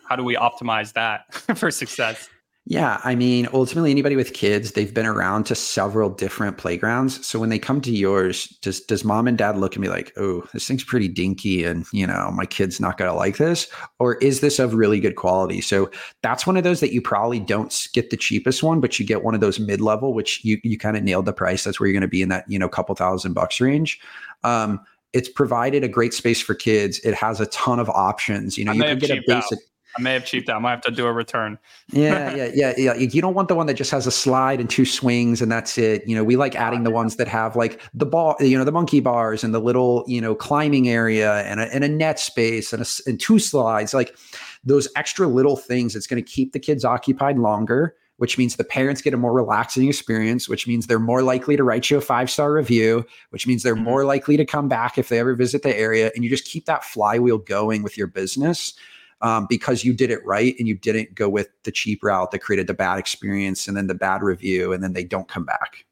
[0.08, 2.28] how do we optimize that for success?
[2.66, 7.26] Yeah, I mean, ultimately, anybody with kids, they've been around to several different playgrounds.
[7.26, 10.12] So when they come to yours, does does mom and dad look at me like,
[10.18, 13.66] "Oh, this thing's pretty dinky, and you know, my kid's not gonna like this,"
[13.98, 15.62] or is this of really good quality?
[15.62, 15.90] So
[16.22, 19.24] that's one of those that you probably don't get the cheapest one, but you get
[19.24, 21.64] one of those mid level, which you you kind of nailed the price.
[21.64, 23.98] That's where you're to be in that you know couple thousand bucks range.
[24.44, 24.80] Um,
[25.12, 27.00] it's provided a great space for kids.
[27.00, 28.58] It has a ton of options.
[28.58, 29.58] You know, you can get a basic.
[29.58, 29.64] Out
[29.98, 30.56] I may have cheaped out.
[30.56, 31.58] I might have to do a return.
[31.88, 32.94] yeah, yeah, yeah, yeah.
[32.94, 35.78] You don't want the one that just has a slide and two swings and that's
[35.78, 36.06] it.
[36.06, 38.72] You know, we like adding the ones that have like the ball, you know, the
[38.72, 42.72] monkey bars and the little, you know, climbing area and a, and a net space
[42.72, 43.94] and, a, and two slides.
[43.94, 44.16] Like
[44.64, 45.96] those extra little things.
[45.96, 49.32] It's going to keep the kids occupied longer which means the parents get a more
[49.32, 53.46] relaxing experience, which means they're more likely to write you a five star review, which
[53.46, 53.84] means they're mm-hmm.
[53.84, 56.10] more likely to come back if they ever visit the area.
[56.14, 58.74] And you just keep that flywheel going with your business
[59.22, 62.38] um, because you did it right and you didn't go with the cheap route that
[62.40, 65.84] created the bad experience and then the bad review and then they don't come back.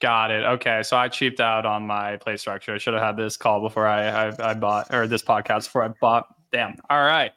[0.00, 0.44] Got it.
[0.44, 2.74] Okay, so I cheaped out on my play structure.
[2.74, 5.82] I should have had this call before I, I, I bought or this podcast before
[5.82, 6.26] I bought.
[6.52, 6.76] Damn.
[6.88, 7.32] All right.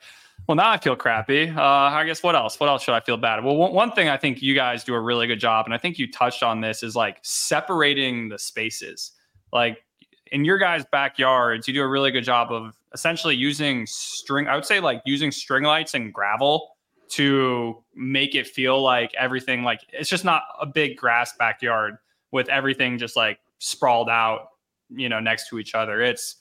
[0.47, 1.49] Well, now I feel crappy.
[1.49, 2.59] Uh, I guess what else?
[2.59, 3.43] What else should I feel bad?
[3.43, 5.77] Well, one, one thing I think you guys do a really good job, and I
[5.77, 9.11] think you touched on this, is like separating the spaces.
[9.53, 9.83] Like
[10.31, 14.56] in your guys' backyards, you do a really good job of essentially using string, I
[14.56, 16.75] would say like using string lights and gravel
[17.10, 21.97] to make it feel like everything, like it's just not a big grass backyard
[22.32, 24.47] with everything just like sprawled out,
[24.89, 26.01] you know, next to each other.
[26.01, 26.38] It's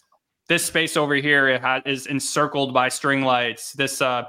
[0.48, 3.72] this space over here it ha- is encircled by string lights.
[3.72, 4.24] This, uh,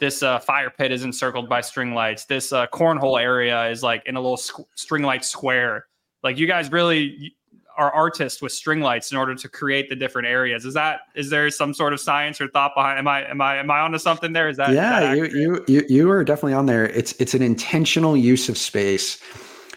[0.00, 2.24] this uh, fire pit is encircled by string lights.
[2.24, 5.86] This uh, cornhole area is like in a little squ- string light square.
[6.22, 7.34] Like you guys really
[7.76, 10.64] are artists with string lights in order to create the different areas.
[10.64, 12.98] Is that is there some sort of science or thought behind?
[12.98, 14.48] Am I am I am I onto something there?
[14.48, 15.12] Is that yeah?
[15.12, 16.88] Is that you, you you you are definitely on there.
[16.88, 19.20] It's it's an intentional use of space.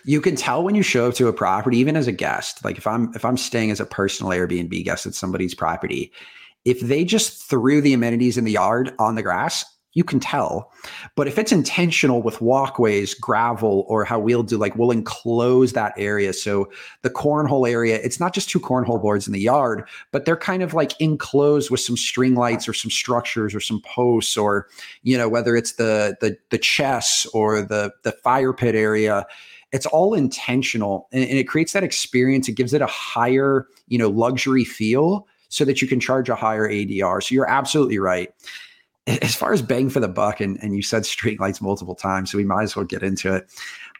[0.03, 2.63] You can tell when you show up to a property, even as a guest.
[2.63, 6.11] Like if I'm if I'm staying as a personal Airbnb guest at somebody's property,
[6.65, 9.65] if they just threw the amenities in the yard on the grass,
[9.97, 10.71] you can tell.
[11.15, 15.93] But if it's intentional with walkways, gravel, or how we'll do, like we'll enclose that
[15.97, 16.33] area.
[16.33, 16.69] So
[17.01, 20.61] the cornhole area, it's not just two cornhole boards in the yard, but they're kind
[20.61, 24.67] of like enclosed with some string lights or some structures or some posts, or
[25.01, 29.25] you know, whether it's the the the chess or the the fire pit area.
[29.73, 32.47] It's all intentional and, and it creates that experience.
[32.47, 36.35] It gives it a higher, you know, luxury feel so that you can charge a
[36.35, 37.21] higher ADR.
[37.23, 38.31] So you're absolutely right
[39.07, 42.31] as far as bang for the buck, and, and you said string lights multiple times,
[42.31, 43.49] so we might as well get into it.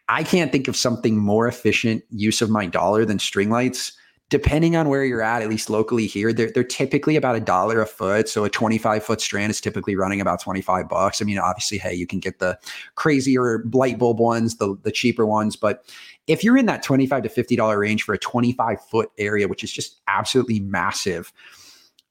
[0.09, 3.93] I can't think of something more efficient use of my dollar than string lights.
[4.29, 7.81] Depending on where you're at, at least locally here, they're, they're typically about a dollar
[7.81, 8.27] a foot.
[8.27, 11.21] So a 25 foot strand is typically running about 25 bucks.
[11.21, 12.59] I mean, obviously, hey, you can get the
[12.95, 15.55] crazier light bulb ones, the, the cheaper ones.
[15.55, 15.85] But
[16.27, 19.71] if you're in that 25 to $50 range for a 25 foot area, which is
[19.71, 21.31] just absolutely massive,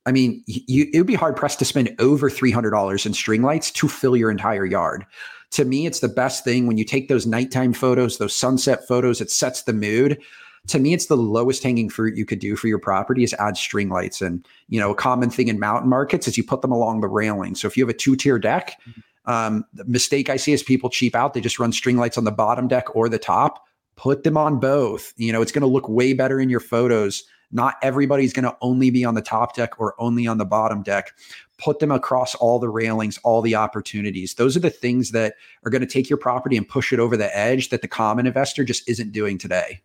[0.06, 3.72] I mean, you, it would be hard pressed to spend over $300 in string lights
[3.72, 5.04] to fill your entire yard.
[5.52, 9.20] To me, it's the best thing when you take those nighttime photos, those sunset photos,
[9.20, 10.20] it sets the mood.
[10.68, 13.56] To me, it's the lowest hanging fruit you could do for your property is add
[13.56, 14.20] string lights.
[14.20, 17.08] And, you know, a common thing in mountain markets is you put them along the
[17.08, 17.54] railing.
[17.54, 19.30] So if you have a two tier deck, mm-hmm.
[19.30, 21.34] um, the mistake I see is people cheap out.
[21.34, 23.64] They just run string lights on the bottom deck or the top.
[23.96, 25.12] Put them on both.
[25.16, 28.56] You know, it's going to look way better in your photos not everybody's going to
[28.60, 31.12] only be on the top deck or only on the bottom deck.
[31.58, 34.34] Put them across all the railings, all the opportunities.
[34.34, 37.16] Those are the things that are going to take your property and push it over
[37.16, 39.80] the edge that the common investor just isn't doing today.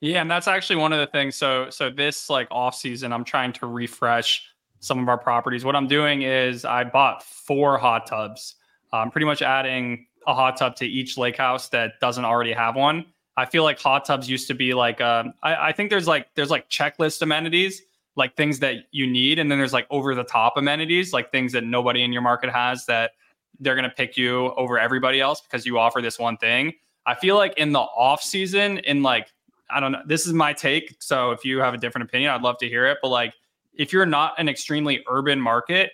[0.00, 1.36] Yeah, and that's actually one of the things.
[1.36, 4.44] So, so this like off season, I'm trying to refresh
[4.80, 5.64] some of our properties.
[5.64, 8.56] What I'm doing is I bought four hot tubs.
[8.92, 12.74] I'm pretty much adding a hot tub to each lake house that doesn't already have
[12.74, 13.06] one.
[13.36, 16.34] I feel like hot tubs used to be like um, I, I think there's like
[16.34, 17.82] there's like checklist amenities,
[18.16, 21.52] like things that you need, and then there's like over the top amenities, like things
[21.52, 23.12] that nobody in your market has that
[23.60, 26.72] they're gonna pick you over everybody else because you offer this one thing.
[27.06, 29.28] I feel like in the off season, in like
[29.70, 30.96] I don't know, this is my take.
[30.98, 32.98] So if you have a different opinion, I'd love to hear it.
[33.00, 33.34] But like
[33.74, 35.92] if you're not an extremely urban market,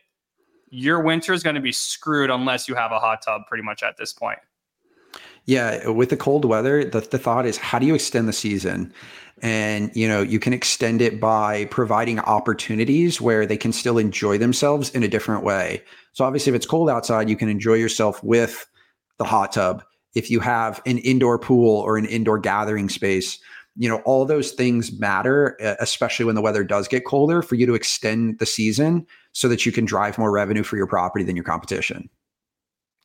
[0.71, 3.83] your winter is going to be screwed unless you have a hot tub pretty much
[3.83, 4.39] at this point.
[5.49, 8.93] Yeah, with the cold weather, the, the thought is how do you extend the season?
[9.41, 14.37] And you know, you can extend it by providing opportunities where they can still enjoy
[14.37, 15.83] themselves in a different way.
[16.13, 18.67] So obviously if it's cold outside, you can enjoy yourself with
[19.17, 19.83] the hot tub.
[20.15, 23.39] If you have an indoor pool or an indoor gathering space,
[23.75, 27.65] you know, all those things matter, especially when the weather does get colder for you
[27.65, 31.37] to extend the season so that you can drive more revenue for your property than
[31.37, 32.11] your competition.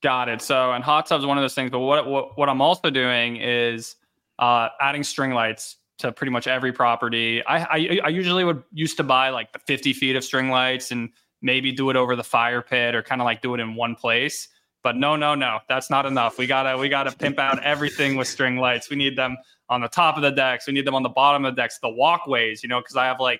[0.04, 0.42] Got it.
[0.42, 1.72] So, and hot tubs one of those things.
[1.72, 3.96] But what what, what I'm also doing is
[4.38, 7.44] uh, adding string lights to pretty much every property.
[7.46, 10.92] I, I, I usually would used to buy like the 50 feet of string lights
[10.92, 11.10] and
[11.42, 13.96] maybe do it over the fire pit or kind of like do it in one
[13.96, 14.50] place.
[14.84, 16.38] But no, no, no, that's not enough.
[16.38, 18.90] We gotta we gotta pimp out everything with string lights.
[18.90, 19.38] We need them
[19.70, 20.68] on the top of the decks.
[20.68, 22.62] We need them on the bottom of the decks, the walkways.
[22.62, 23.40] You know, because I have like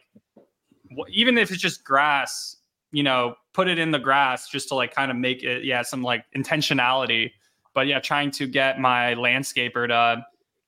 [1.10, 2.56] even if it's just grass,
[2.94, 5.82] you know, put it in the grass just to like kind of make it, yeah,
[5.82, 7.32] some like intentionality.
[7.74, 10.24] But yeah, trying to get my landscaper to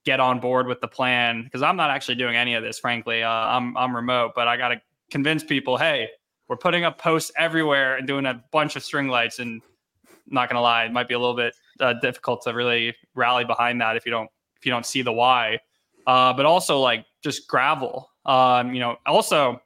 [0.05, 3.21] get on board with the plan because I'm not actually doing any of this, frankly.
[3.23, 6.09] Uh, I'm I'm remote, but I got to convince people, hey,
[6.47, 9.37] we're putting up posts everywhere and doing a bunch of string lights.
[9.37, 9.61] And
[10.27, 13.79] not gonna lie, it might be a little bit uh, difficult to really rally behind
[13.81, 15.59] that if you don't if you don't see the why.
[16.07, 18.09] Uh, but also like just gravel.
[18.25, 19.61] Um, you know, also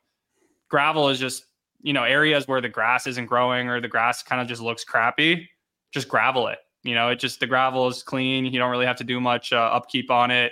[0.67, 1.45] gravel is just
[1.81, 4.83] you know areas where the grass isn't growing or the grass kind of just looks
[4.83, 5.47] crappy
[5.93, 8.97] just gravel it you know it just the gravel is clean you don't really have
[8.97, 10.51] to do much uh, upkeep on it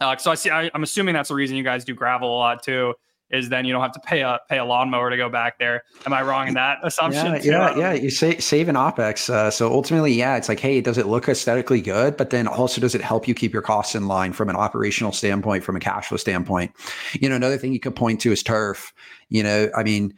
[0.00, 2.38] uh, so i see I, i'm assuming that's the reason you guys do gravel a
[2.38, 2.94] lot too
[3.30, 5.82] is then you don't have to pay a pay a lawnmower to go back there.
[6.06, 7.34] Am I wrong in that assumption?
[7.42, 7.92] Yeah, yeah, yeah.
[7.92, 9.30] You say save an opex.
[9.30, 12.16] Uh, so ultimately, yeah, it's like, hey, does it look aesthetically good?
[12.16, 15.12] But then also, does it help you keep your costs in line from an operational
[15.12, 16.72] standpoint, from a cash flow standpoint?
[17.14, 18.92] You know, another thing you could point to is turf.
[19.28, 20.14] You know, I mean,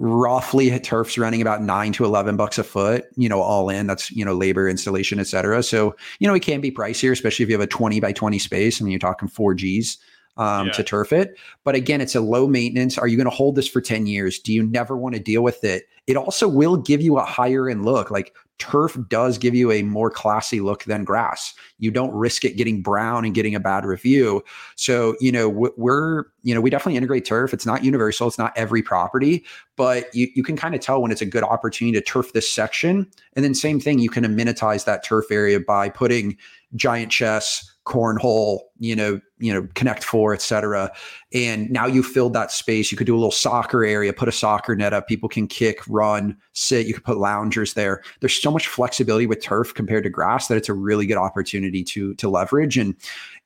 [0.00, 4.10] roughly turf's running about nine to 11 bucks a foot, you know, all in that's,
[4.10, 5.62] you know, labor installation, et cetera.
[5.62, 8.38] So, you know, it can be pricier, especially if you have a 20 by 20
[8.38, 8.80] space.
[8.80, 9.98] I mean, you're talking four G's
[10.40, 10.72] um, yeah.
[10.72, 11.38] to turf it.
[11.64, 12.96] But again, it's a low maintenance.
[12.96, 14.38] Are you going to hold this for 10 years?
[14.38, 15.84] Do you never want to deal with it?
[16.06, 18.10] It also will give you a higher end look.
[18.10, 21.54] Like turf does give you a more classy look than grass.
[21.78, 24.42] You don't risk it getting brown and getting a bad review.
[24.76, 27.52] So, you know, we're, you know, we definitely integrate turf.
[27.52, 29.44] It's not universal, it's not every property,
[29.76, 32.50] but you, you can kind of tell when it's a good opportunity to turf this
[32.50, 33.06] section.
[33.34, 36.36] And then, same thing, you can amenitize that turf area by putting
[36.74, 40.92] giant chess cornhole, you know, you know, connect four, et cetera.
[41.32, 42.92] And now you filled that space.
[42.92, 45.08] You could do a little soccer area, put a soccer net up.
[45.08, 46.86] People can kick, run, sit.
[46.86, 48.02] You could put loungers there.
[48.20, 51.82] There's so much flexibility with turf compared to grass that it's a really good opportunity
[51.84, 52.76] to to leverage.
[52.76, 52.94] And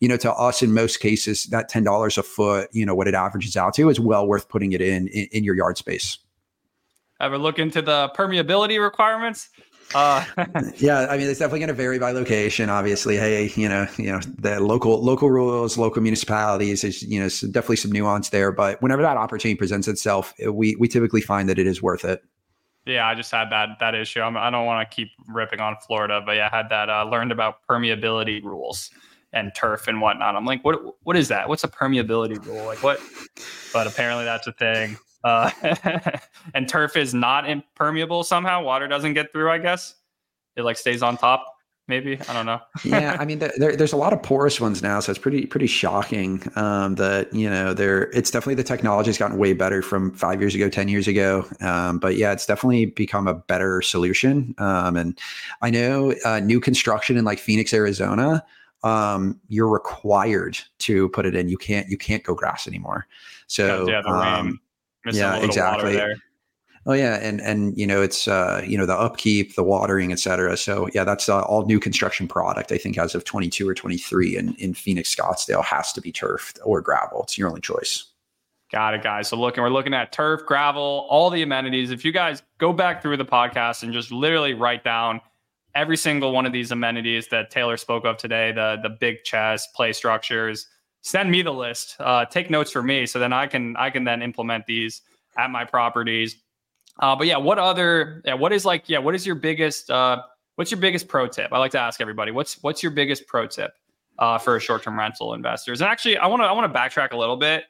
[0.01, 3.09] you know, to us in most cases, that ten dollars a foot, you know, what
[3.09, 6.19] it averages out to is well worth putting it in in, in your yard space.
[7.21, 9.49] Ever look into the permeability requirements?
[9.95, 10.25] Uh,
[10.77, 12.71] yeah, I mean, it's definitely going to vary by location.
[12.71, 17.29] Obviously, hey, you know, you know, the local local rules, local municipalities is you know
[17.29, 18.53] definitely some nuance there.
[18.53, 22.25] But whenever that opportunity presents itself, we we typically find that it is worth it.
[22.87, 24.21] Yeah, I just had that that issue.
[24.21, 26.91] I'm, I do not want to keep ripping on Florida, but yeah, I had that
[26.91, 28.91] uh, learned about permeability rules
[29.33, 30.37] and turf and whatnot.
[30.37, 31.49] I'm like, what what is that?
[31.49, 32.65] What's a permeability rule?
[32.67, 33.01] Like what?
[33.73, 34.99] But apparently that's a thing.
[35.25, 35.51] Uh,
[36.55, 38.63] and turf is not impermeable somehow.
[38.63, 39.51] Water doesn't get through.
[39.51, 39.95] I guess
[40.57, 41.47] it like stays on top.
[41.87, 42.61] Maybe I don't know.
[42.85, 45.67] yeah, I mean, there, there's a lot of porous ones now, so it's pretty pretty
[45.67, 48.11] shocking um, that you know there.
[48.13, 51.47] It's definitely the technology has gotten way better from five years ago, ten years ago.
[51.61, 54.55] Um, but yeah, it's definitely become a better solution.
[54.57, 55.19] Um, and
[55.61, 58.43] I know uh, new construction in like Phoenix, Arizona,
[58.83, 61.51] um, you're required to put it in.
[61.51, 63.07] You can't you can't go grass anymore.
[63.47, 64.59] So yeah, the rain.
[65.07, 66.01] Um, yeah, exactly.
[66.87, 70.19] Oh yeah, and and you know it's uh, you know the upkeep, the watering, et
[70.19, 70.57] cetera.
[70.57, 72.73] So yeah, that's uh, all new construction product.
[72.73, 76.59] I think as of 22 or 23 in in Phoenix, Scottsdale has to be turfed
[76.63, 77.23] or gravel.
[77.23, 78.05] It's your only choice.
[78.71, 79.29] Got it, guys.
[79.29, 81.91] So looking, we're looking at turf, gravel, all the amenities.
[81.91, 85.21] If you guys go back through the podcast and just literally write down
[85.75, 89.67] every single one of these amenities that Taylor spoke of today, the the big chess,
[89.69, 90.67] play structures,
[91.05, 91.97] send me the list.
[92.01, 95.03] Uh, take notes for me, so then I can I can then implement these
[95.39, 96.37] at my properties.
[96.99, 98.23] Uh, but yeah, what other?
[98.25, 98.89] Yeah, what is like?
[98.89, 99.91] Yeah, what is your biggest?
[99.91, 100.23] Uh,
[100.57, 101.53] what's your biggest pro tip?
[101.53, 102.33] I like to ask everybody.
[102.33, 103.73] What's what's your biggest pro tip
[104.19, 105.81] uh, for short-term rental investors?
[105.81, 107.65] And actually, I want to I want to backtrack a little bit.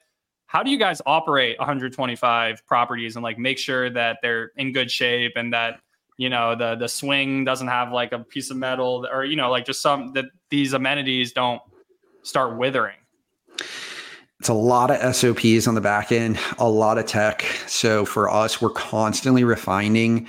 [0.47, 4.91] How do you guys operate 125 properties and like make sure that they're in good
[4.91, 5.81] shape and that
[6.19, 9.51] you know the the swing doesn't have like a piece of metal or you know
[9.51, 11.61] like just some that these amenities don't
[12.23, 12.95] start withering
[14.41, 17.43] It's a lot of SOPs on the back end, a lot of tech.
[17.67, 20.29] So for us, we're constantly refining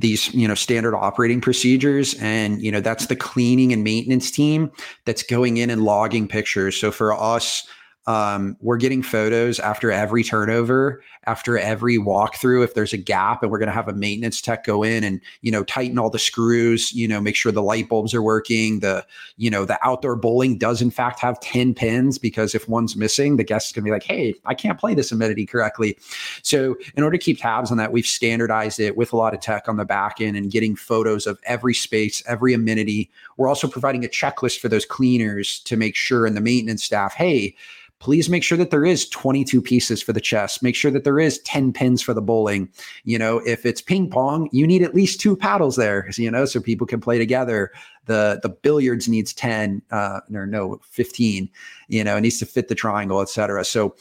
[0.00, 4.68] these you know standard operating procedures and you know that's the cleaning and maintenance team
[5.04, 7.64] that's going in and logging pictures so for us
[8.06, 12.64] um, we're getting photos after every turnover, after every walkthrough.
[12.64, 15.20] If there's a gap, and we're going to have a maintenance tech go in and
[15.42, 18.80] you know tighten all the screws, you know, make sure the light bulbs are working.
[18.80, 19.06] The
[19.36, 23.36] you know the outdoor bowling does in fact have ten pins because if one's missing,
[23.36, 25.98] the guest is going to be like, "Hey, I can't play this amenity correctly."
[26.42, 29.40] So in order to keep tabs on that, we've standardized it with a lot of
[29.40, 33.10] tech on the back end and getting photos of every space, every amenity.
[33.36, 37.14] We're also providing a checklist for those cleaners to make sure and the maintenance staff,
[37.14, 37.54] hey
[38.00, 41.13] please make sure that there is 22 pieces for the chess make sure that there
[41.18, 42.68] is 10 pins for the bowling.
[43.04, 46.44] You know if it's ping pong you need at least two paddles there you know
[46.44, 47.72] so people can play together.
[48.06, 51.48] The the billiards needs 10 uh or no 15
[51.88, 53.94] you know it needs to fit the triangle etc so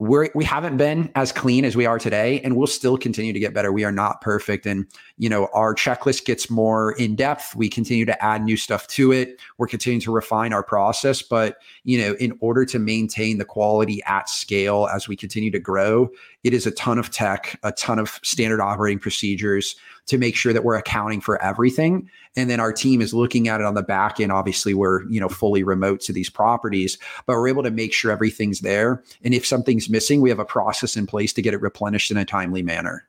[0.00, 3.40] we're we haven't been as clean as we are today and we'll still continue to
[3.40, 3.72] get better.
[3.72, 4.86] We are not perfect and
[5.16, 7.56] you know our checklist gets more in depth.
[7.56, 9.40] We continue to add new stuff to it.
[9.58, 14.00] We're continuing to refine our process but you know in order to maintain the quality
[14.04, 16.08] at scale as we continue to grow
[16.44, 19.76] it is a ton of tech a ton of standard operating procedures
[20.06, 22.08] to make sure that we're accounting for everything.
[22.34, 24.32] And then our team is looking at it on the back end.
[24.32, 28.10] Obviously we're you know fully remote to these properties but we're able to make sure
[28.10, 29.02] everything's there.
[29.22, 32.16] And if something's missing we have a process in place to get it replenished in
[32.16, 33.08] a timely manner.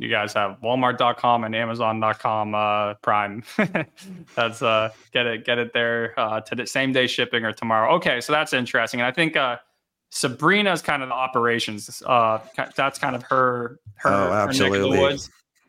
[0.00, 3.42] You guys have walmart.com and amazon.com uh, prime.
[4.36, 7.96] That's uh get it get it there uh to the same day shipping or tomorrow.
[7.96, 9.00] Okay so that's interesting.
[9.00, 9.58] And i think uh
[10.10, 12.38] sabrina's kind of the operations uh
[12.76, 14.98] that's kind of her her, oh, absolutely.
[14.98, 15.16] Her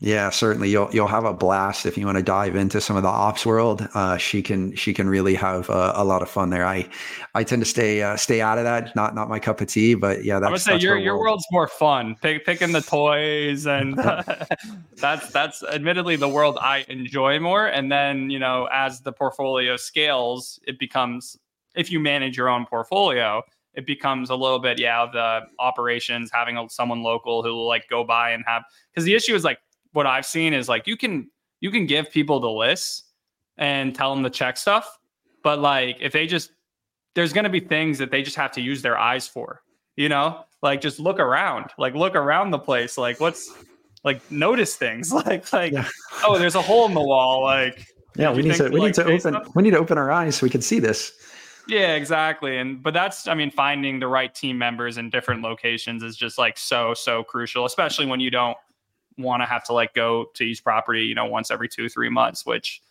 [0.02, 0.70] yeah, certainly.
[0.70, 3.46] You'll you'll have a blast if you want to dive into some of the ops
[3.46, 3.86] world.
[3.94, 6.66] Uh, she can she can really have uh, a lot of fun there.
[6.66, 6.88] I
[7.36, 8.96] I tend to stay uh, stay out of that.
[8.96, 9.96] Not not my cup of tea.
[9.96, 12.16] But yeah, that's, I would say your your world's more fun.
[12.22, 13.98] Pick, picking the toys and
[14.96, 17.66] that's that's admittedly the world I enjoy more.
[17.68, 21.38] And then you know as the portfolio scales, it becomes
[21.76, 23.44] if you manage your own portfolio,
[23.74, 27.88] it becomes a little bit yeah the operations having a, someone local who will like
[27.90, 29.60] go by and have because the issue is like
[29.94, 33.04] what I've seen is like you can you can give people the lists
[33.58, 34.98] and tell them to check stuff,
[35.44, 36.52] but like if they just
[37.16, 39.62] there's going to be things that they just have to use their eyes for,
[39.96, 40.46] you know?
[40.62, 43.52] Like just look around, like look around the place, like what's
[44.04, 45.88] like notice things, like like yeah.
[46.26, 48.94] oh, there's a hole in the wall, like yeah, we need to we like, need
[48.96, 49.56] to open stuff?
[49.56, 51.14] we need to open our eyes so we can see this.
[51.70, 52.58] Yeah, exactly.
[52.58, 56.38] And but that's I mean finding the right team members in different locations is just
[56.38, 58.58] like so so crucial, especially when you don't
[59.18, 62.10] want to have to like go to each property, you know, once every two, three
[62.10, 62.82] months, which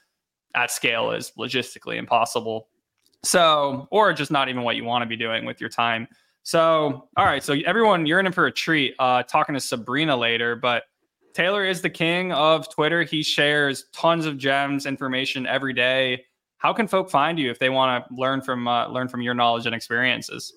[0.54, 2.68] at scale is logistically impossible.
[3.24, 6.06] So, or just not even what you want to be doing with your time.
[6.44, 7.42] So, all right.
[7.42, 8.94] So, everyone, you're in for a treat.
[8.98, 10.84] Uh, talking to Sabrina later, but
[11.34, 13.02] Taylor is the king of Twitter.
[13.02, 16.24] He shares tons of gems, information every day.
[16.58, 19.34] How can folk find you if they want to learn from uh, learn from your
[19.34, 20.52] knowledge and experiences?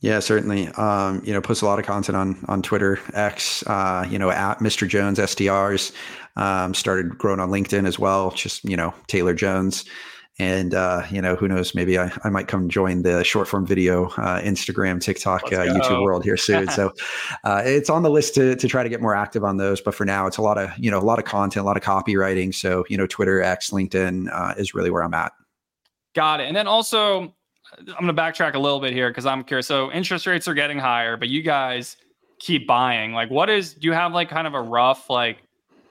[0.00, 0.68] Yeah, certainly.
[0.68, 3.62] Um, you know, post a lot of content on on Twitter, X.
[3.66, 4.88] Uh, you know, at Mr.
[4.88, 5.92] Jones STRs.
[6.36, 8.30] Um, started growing on LinkedIn as well.
[8.30, 9.84] Just you know, Taylor Jones.
[10.38, 11.74] And uh, you know, who knows?
[11.74, 16.02] Maybe I, I might come join the short form video, uh, Instagram, TikTok, uh, YouTube
[16.02, 16.68] world here soon.
[16.70, 16.94] so
[17.44, 19.82] uh, it's on the list to to try to get more active on those.
[19.82, 21.76] But for now, it's a lot of you know a lot of content, a lot
[21.76, 22.54] of copywriting.
[22.54, 25.32] So you know, Twitter, X, LinkedIn uh, is really where I'm at.
[26.14, 26.48] Got it.
[26.48, 27.34] And then also
[27.78, 29.66] I'm going to backtrack a little bit here because I'm curious.
[29.66, 31.96] So interest rates are getting higher, but you guys
[32.38, 33.12] keep buying.
[33.12, 33.74] Like, what is?
[33.74, 35.38] Do you have like kind of a rough like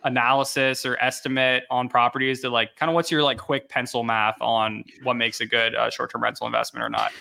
[0.03, 4.37] analysis or estimate on properties to like kind of what's your like quick pencil math
[4.41, 7.11] on what makes a good uh, short-term rental investment or not?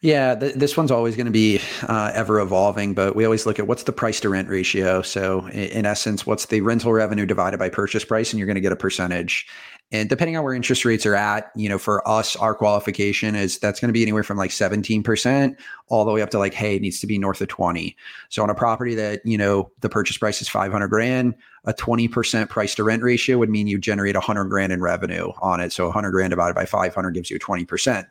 [0.00, 3.60] Yeah, th- this one's always going to be uh, ever evolving, but we always look
[3.60, 5.00] at what's the price to rent ratio.
[5.00, 8.56] So, in, in essence, what's the rental revenue divided by purchase price, and you're going
[8.56, 9.46] to get a percentage.
[9.92, 13.58] And depending on where interest rates are at, you know, for us, our qualification is
[13.58, 15.54] that's going to be anywhere from like 17%
[15.88, 17.94] all the way up to like, hey, it needs to be north of 20.
[18.30, 21.34] So on a property that, you know, the purchase price is 500 grand,
[21.66, 25.60] a 20% price to rent ratio would mean you generate 100 grand in revenue on
[25.60, 25.72] it.
[25.72, 28.06] So 100 grand divided by 500 gives you 20%.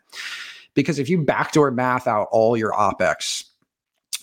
[0.75, 3.43] Because if you backdoor math out all your OPEX,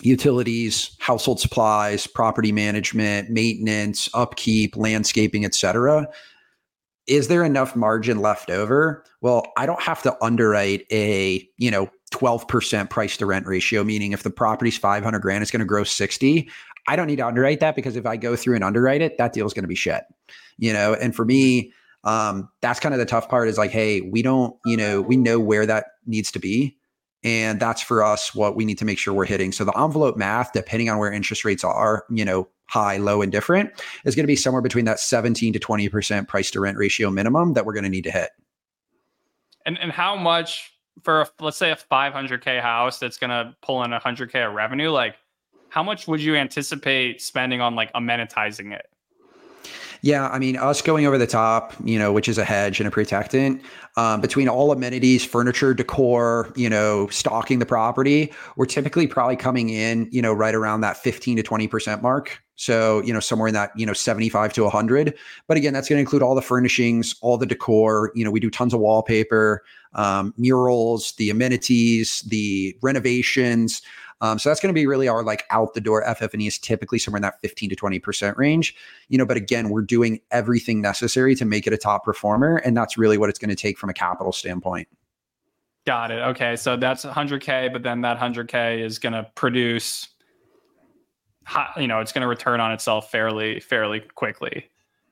[0.01, 6.07] utilities, household supplies, property management, maintenance, upkeep, landscaping, etc.,
[7.09, 9.03] is there enough margin left over?
[9.21, 14.11] Well, I don't have to underwrite a, you know, 12% price to rent ratio, meaning
[14.11, 16.49] if the property's 500 grand, it's going to grow 60.
[16.87, 19.33] I don't need to underwrite that because if I go through and underwrite it, that
[19.33, 20.03] deal is going to be shit,
[20.57, 20.93] you know?
[20.93, 24.55] And for me, um, that's kind of the tough part is like, hey, we don't,
[24.65, 26.77] you know, we know where that needs to be.
[27.23, 29.51] And that's for us what we need to make sure we're hitting.
[29.51, 33.31] So the envelope math, depending on where interest rates are, you know, high, low, and
[33.31, 33.71] different,
[34.05, 37.53] is going to be somewhere between that 17 to 20% price to rent ratio minimum
[37.53, 38.29] that we're going to need to hit.
[39.65, 43.83] And and how much for a, let's say a 500k house that's going to pull
[43.83, 45.15] in 100k of revenue, like
[45.69, 48.87] how much would you anticipate spending on like amenitizing it?
[50.01, 52.87] Yeah, I mean, us going over the top, you know, which is a hedge and
[52.87, 53.61] a protectant,
[53.97, 59.69] um, between all amenities, furniture, decor, you know, stocking the property, we're typically probably coming
[59.69, 62.41] in, you know, right around that 15 to 20% mark.
[62.55, 65.17] So, you know, somewhere in that, you know, 75 to 100.
[65.47, 68.11] But again, that's going to include all the furnishings, all the decor.
[68.15, 73.81] You know, we do tons of wallpaper, um, murals, the amenities, the renovations.
[74.21, 76.99] Um, so that's going to be really our like out the door FF&E is typically
[76.99, 78.75] somewhere in that 15 to 20% range.
[79.07, 82.57] You know, but again, we're doing everything necessary to make it a top performer.
[82.57, 84.87] And that's really what it's going to take from a capital standpoint.
[85.85, 86.19] Got it.
[86.19, 86.55] Okay.
[86.55, 90.09] So that's 100K, but then that 100K is going to produce,
[91.77, 94.69] you know, it's going to return on itself fairly, fairly quickly.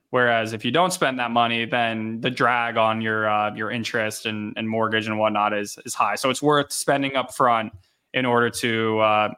[0.10, 4.26] Whereas if you don't spend that money, then the drag on your uh, your interest
[4.26, 6.16] and, and mortgage and whatnot is is high.
[6.16, 7.74] So it's worth spending up front
[8.18, 9.30] in order to uh,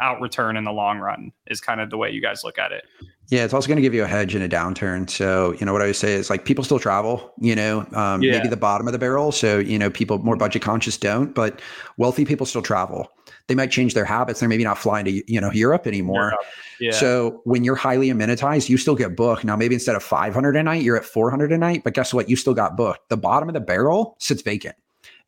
[0.00, 2.72] out return in the long run is kind of the way you guys look at
[2.72, 2.84] it.
[3.30, 5.10] Yeah, it's also going to give you a hedge in a downturn.
[5.10, 8.22] So, you know, what I would say is like people still travel, you know, um,
[8.22, 8.32] yeah.
[8.32, 9.32] maybe the bottom of the barrel.
[9.32, 11.60] So, you know, people more budget conscious don't, but
[11.98, 13.06] wealthy people still travel.
[13.46, 14.40] They might change their habits.
[14.40, 16.34] They're maybe not flying to, you know, Europe anymore.
[16.80, 16.92] Yeah.
[16.92, 19.44] So when you're highly amenitized, you still get booked.
[19.44, 22.30] Now, maybe instead of 500 a night, you're at 400 a night, but guess what?
[22.30, 23.10] You still got booked.
[23.10, 24.76] The bottom of the barrel sits vacant.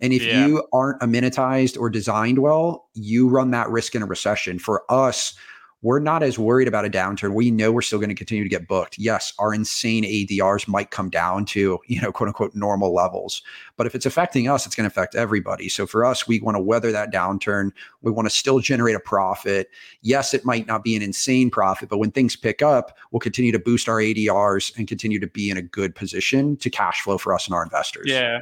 [0.00, 0.46] And if yeah.
[0.46, 4.58] you aren't amenitized or designed well, you run that risk in a recession.
[4.58, 5.34] For us,
[5.82, 7.32] we're not as worried about a downturn.
[7.32, 8.98] We know we're still going to continue to get booked.
[8.98, 13.42] Yes, our insane ADRs might come down to, you know, quote unquote normal levels.
[13.76, 15.70] But if it's affecting us, it's going to affect everybody.
[15.70, 17.70] So for us, we want to weather that downturn.
[18.02, 19.70] We want to still generate a profit.
[20.02, 23.52] Yes, it might not be an insane profit, but when things pick up, we'll continue
[23.52, 27.16] to boost our ADRs and continue to be in a good position to cash flow
[27.16, 28.06] for us and our investors.
[28.06, 28.40] Yeah.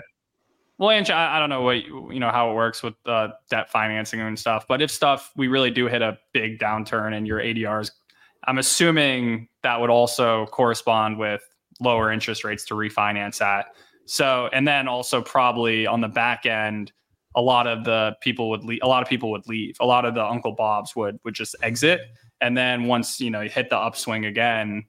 [0.79, 4.20] Well, I, I don't know what you know how it works with uh, debt financing
[4.20, 7.91] and stuff, but if stuff we really do hit a big downturn and your ADRs,
[8.45, 11.43] I'm assuming that would also correspond with
[11.81, 13.66] lower interest rates to refinance at.
[14.07, 16.93] So, and then also probably on the back end,
[17.35, 18.81] a lot of the people would leave.
[18.83, 19.76] A lot of people would leave.
[19.81, 22.01] A lot of the Uncle Bobs would would just exit,
[22.41, 24.85] and then once you know you hit the upswing again,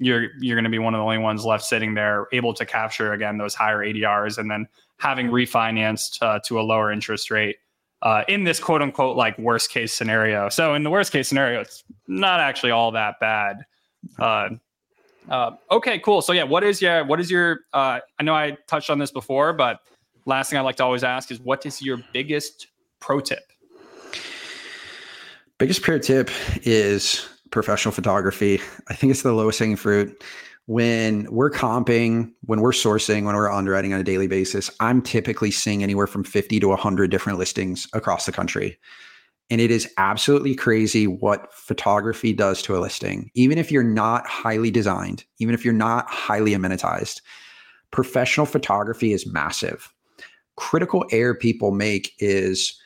[0.00, 2.64] you're you're going to be one of the only ones left sitting there, able to
[2.66, 4.66] capture again those higher ADRs, and then
[4.98, 7.56] having refinanced uh, to a lower interest rate
[8.02, 10.48] uh, in this quote unquote like worst case scenario.
[10.48, 13.64] So in the worst case scenario, it's not actually all that bad.
[14.18, 14.50] Uh,
[15.28, 16.22] uh, okay, cool.
[16.22, 17.60] So yeah, what is your what is your?
[17.72, 19.80] Uh, I know I touched on this before, but
[20.26, 22.68] last thing I like to always ask is what is your biggest
[23.00, 23.52] pro tip?
[25.58, 26.30] Biggest pro tip
[26.62, 28.60] is professional photography.
[28.88, 30.22] I think it's the lowest hanging fruit
[30.68, 35.50] when we're comping, when we're sourcing, when we're underwriting on a daily basis, I'm typically
[35.50, 38.76] seeing anywhere from 50 to 100 different listings across the country.
[39.48, 43.30] And it is absolutely crazy what photography does to a listing.
[43.32, 47.22] Even if you're not highly designed, even if you're not highly amenitized,
[47.90, 49.90] professional photography is massive.
[50.56, 52.78] Critical error people make is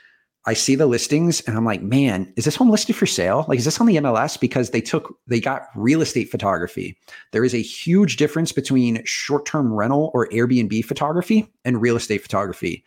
[0.44, 3.44] I see the listings and I'm like, man, is this home listed for sale?
[3.48, 4.38] Like, is this on the MLS?
[4.38, 6.98] Because they took, they got real estate photography.
[7.30, 12.22] There is a huge difference between short term rental or Airbnb photography and real estate
[12.22, 12.84] photography.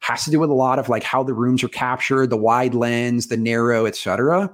[0.00, 2.74] Has to do with a lot of like how the rooms are captured, the wide
[2.74, 4.52] lens, the narrow, etc.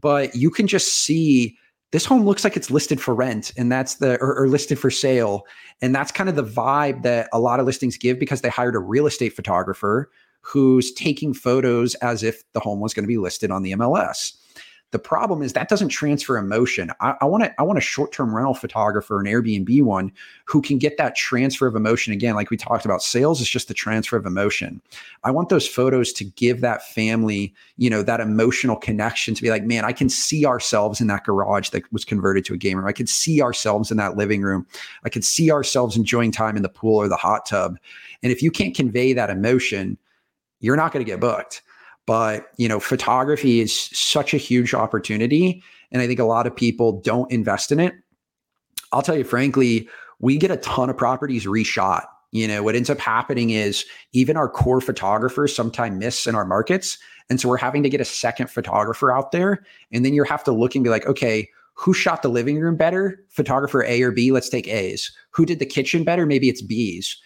[0.00, 1.58] But you can just see
[1.90, 4.90] this home looks like it's listed for rent and that's the or, or, listed for
[4.90, 5.46] sale
[5.80, 8.74] and that's kind of the vibe that a lot of listings give because they hired
[8.74, 10.10] a real estate photographer
[10.48, 14.34] who's taking photos as if the home was going to be listed on the MLS.
[14.90, 16.90] The problem is that doesn't transfer emotion.
[17.00, 20.10] I want to I want a short-term rental photographer, an Airbnb one,
[20.46, 22.34] who can get that transfer of emotion again.
[22.34, 24.80] Like we talked about, sales is just the transfer of emotion.
[25.24, 29.50] I want those photos to give that family, you know, that emotional connection to be
[29.50, 32.78] like, man, I can see ourselves in that garage that was converted to a game
[32.78, 32.86] room.
[32.86, 34.66] I could see ourselves in that living room.
[35.04, 37.78] I could see ourselves enjoying time in the pool or the hot tub.
[38.22, 39.98] And if you can't convey that emotion,
[40.60, 41.62] you're not going to get booked.
[42.06, 45.62] But, you know, photography is such a huge opportunity.
[45.92, 47.94] And I think a lot of people don't invest in it.
[48.92, 49.88] I'll tell you frankly,
[50.18, 52.04] we get a ton of properties reshot.
[52.32, 56.44] You know, what ends up happening is even our core photographers sometimes miss in our
[56.44, 56.98] markets.
[57.30, 59.64] And so we're having to get a second photographer out there.
[59.92, 62.76] And then you have to look and be like, okay, who shot the living room
[62.76, 63.24] better?
[63.28, 64.32] Photographer A or B?
[64.32, 65.12] Let's take A's.
[65.30, 66.26] Who did the kitchen better?
[66.26, 67.20] Maybe it's B's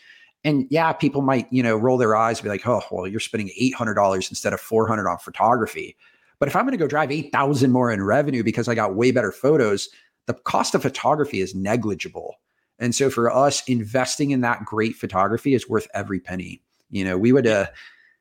[0.44, 3.20] And yeah, people might, you know, roll their eyes and be like, oh, well, you're
[3.20, 5.96] spending $800 instead of 400 on photography.
[6.38, 9.12] But if I'm going to go drive 8,000 more in revenue because I got way
[9.12, 9.88] better photos,
[10.26, 12.40] the cost of photography is negligible.
[12.80, 16.60] And so for us, investing in that great photography is worth every penny.
[16.90, 17.66] You know, we would, uh,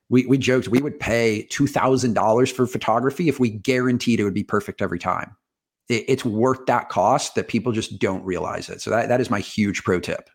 [0.09, 4.43] we, we joked we would pay $2,000 for photography if we guaranteed it would be
[4.43, 5.35] perfect every time.
[5.89, 8.81] It, it's worth that cost that people just don't realize it.
[8.81, 10.29] So that, that is my huge pro tip.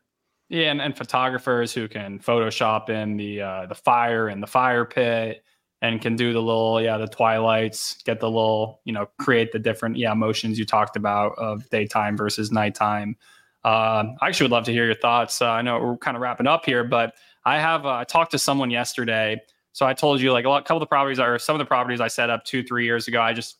[0.48, 4.84] Yeah, and, and photographers who can Photoshop in the uh, the fire and the fire
[4.84, 5.42] pit,
[5.82, 9.58] and can do the little yeah the twilights, get the little you know create the
[9.58, 13.16] different yeah emotions you talked about of daytime versus nighttime.
[13.64, 15.42] Uh, I actually would love to hear your thoughts.
[15.42, 18.30] Uh, I know we're kind of wrapping up here, but I have uh, I talked
[18.30, 19.40] to someone yesterday.
[19.72, 21.66] So I told you like a lot, couple of the properties are some of the
[21.66, 23.20] properties I set up two three years ago.
[23.20, 23.56] I just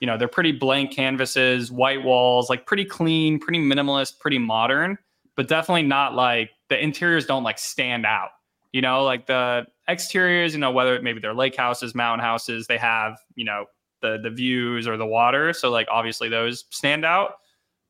[0.00, 4.96] you know they're pretty blank canvases, white walls, like pretty clean, pretty minimalist, pretty modern
[5.40, 8.28] but definitely not like the interiors don't like stand out.
[8.74, 12.66] You know, like the exteriors, you know, whether it maybe they're lake houses, mountain houses,
[12.66, 13.64] they have, you know,
[14.02, 15.54] the the views or the water.
[15.54, 17.36] So like obviously those stand out.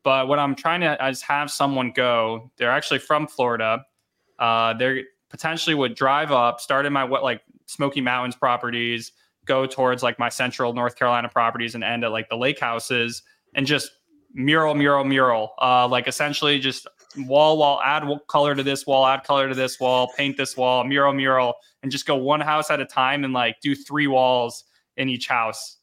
[0.05, 2.53] But what I'm trying to is have someone go.
[2.57, 3.84] They're actually from Florida.
[4.38, 9.11] Uh, they potentially would drive up, start in my what like Smoky Mountains properties,
[9.44, 13.24] go towards like my Central North Carolina properties, and end at like the lake houses,
[13.57, 13.90] and just
[14.34, 15.55] mural, mural, mural.
[15.61, 16.86] Uh, like essentially just
[17.18, 20.84] wall wall add color to this wall add color to this wall paint this wall
[20.84, 24.64] mural mural and just go one house at a time and like do three walls
[24.96, 25.76] in each house.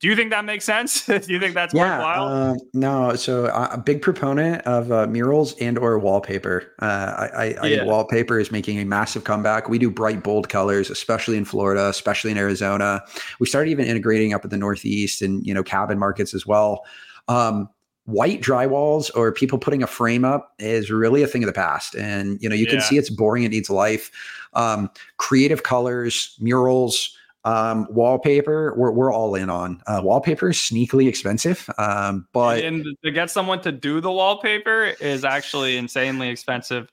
[0.00, 1.06] Do you think that makes sense?
[1.06, 2.24] Do you think that's yeah, worthwhile?
[2.26, 6.72] uh, no so uh, a big proponent of uh, murals and or wallpaper.
[6.80, 7.60] Uh, i, I, yeah.
[7.60, 9.68] I think wallpaper is making a massive comeback.
[9.68, 13.04] We do bright bold colors especially in florida especially in arizona.
[13.38, 16.84] We started even integrating up at the northeast and you know cabin markets as well.
[17.28, 17.68] Um,
[18.04, 21.94] white drywalls or people putting a frame up is really a thing of the past.
[21.94, 22.72] And you know you yeah.
[22.72, 24.10] can see it's boring it needs life.
[24.54, 29.82] Um, creative colors murals um, wallpaper we're, we're all in on.
[29.86, 34.94] Uh, wallpaper is sneakily expensive um, but and to get someone to do the wallpaper
[35.00, 36.92] is actually insanely expensive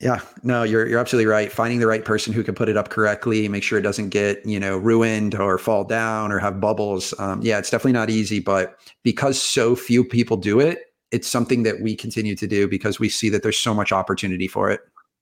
[0.00, 1.50] yeah, no, you're you're absolutely right.
[1.50, 4.44] Finding the right person who can put it up correctly, make sure it doesn't get
[4.46, 7.12] you know ruined or fall down or have bubbles.
[7.18, 11.64] Um, yeah, it's definitely not easy, but because so few people do it, it's something
[11.64, 14.80] that we continue to do because we see that there's so much opportunity for it.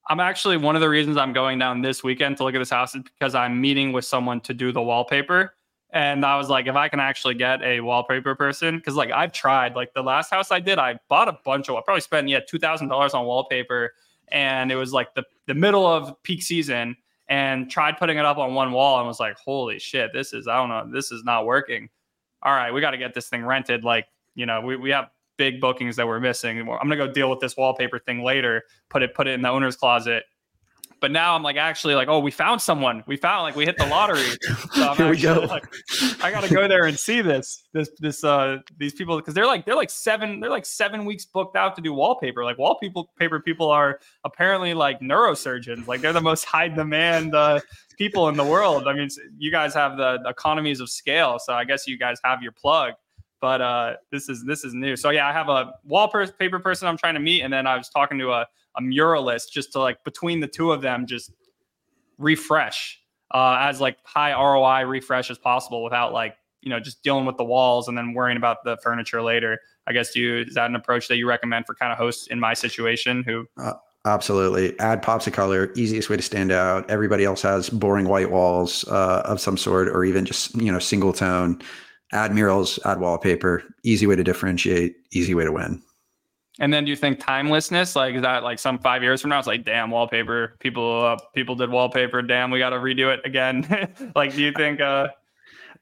[0.09, 2.71] I'm actually one of the reasons I'm going down this weekend to look at this
[2.71, 5.55] house is because I'm meeting with someone to do the wallpaper.
[5.91, 9.33] And I was like, if I can actually get a wallpaper person, because like I've
[9.33, 12.29] tried, like the last house I did, I bought a bunch of, I probably spent
[12.29, 13.95] yeah two thousand dollars on wallpaper
[14.29, 16.97] and it was like the the middle of peak season
[17.29, 20.47] and tried putting it up on one wall and was like, holy shit, this is
[20.49, 21.89] I don't know, this is not working.
[22.43, 23.83] All right, we got to get this thing rented.
[23.83, 26.61] Like, you know, we, we have big bookings that we're missing.
[26.61, 28.63] I'm gonna go deal with this wallpaper thing later.
[28.89, 30.25] Put it put it in the owner's closet
[31.07, 33.05] but now I'm like actually like, oh, we found someone.
[33.07, 34.27] We found like we hit the lottery.
[34.75, 35.41] So I'm Here we go.
[35.41, 35.65] Like,
[36.21, 39.65] I gotta go there and see this this this uh these people because they're like
[39.65, 42.45] they're like seven they're like seven weeks booked out to do wallpaper.
[42.45, 45.87] Like wallpaper paper people are apparently like neurosurgeons.
[45.87, 47.61] Like they're the most high demand uh,
[47.97, 48.89] people in the world.
[48.89, 52.43] I mean, you guys have the economies of scale, so I guess you guys have
[52.43, 52.95] your plug
[53.47, 54.97] but uh, this is this is new.
[54.97, 57.89] So yeah, I have a wallpaper person I'm trying to meet, and then I was
[57.89, 58.45] talking to a,
[58.77, 61.31] a muralist just to like between the two of them just
[62.19, 63.01] refresh
[63.33, 67.37] uh, as like high ROI refresh as possible without like you know just dealing with
[67.37, 69.61] the walls and then worrying about the furniture later.
[69.87, 72.41] I guess you is that an approach that you recommend for kind of hosts in
[72.41, 73.47] my situation who.
[73.57, 73.75] Uh,
[74.07, 74.77] absolutely.
[74.81, 76.91] Add pops of color, easiest way to stand out.
[76.91, 80.81] Everybody else has boring white walls uh, of some sort, or even just you know
[80.81, 81.63] single tone
[82.13, 85.83] add murals, add wallpaper, easy way to differentiate, easy way to win.
[86.59, 89.39] And then do you think timelessness, like is that like some five years from now,
[89.39, 92.23] it's like, damn, wallpaper, people, uh, people did wallpaper.
[92.23, 93.67] Damn, we got to redo it again.
[94.17, 95.09] like, do you think, uh,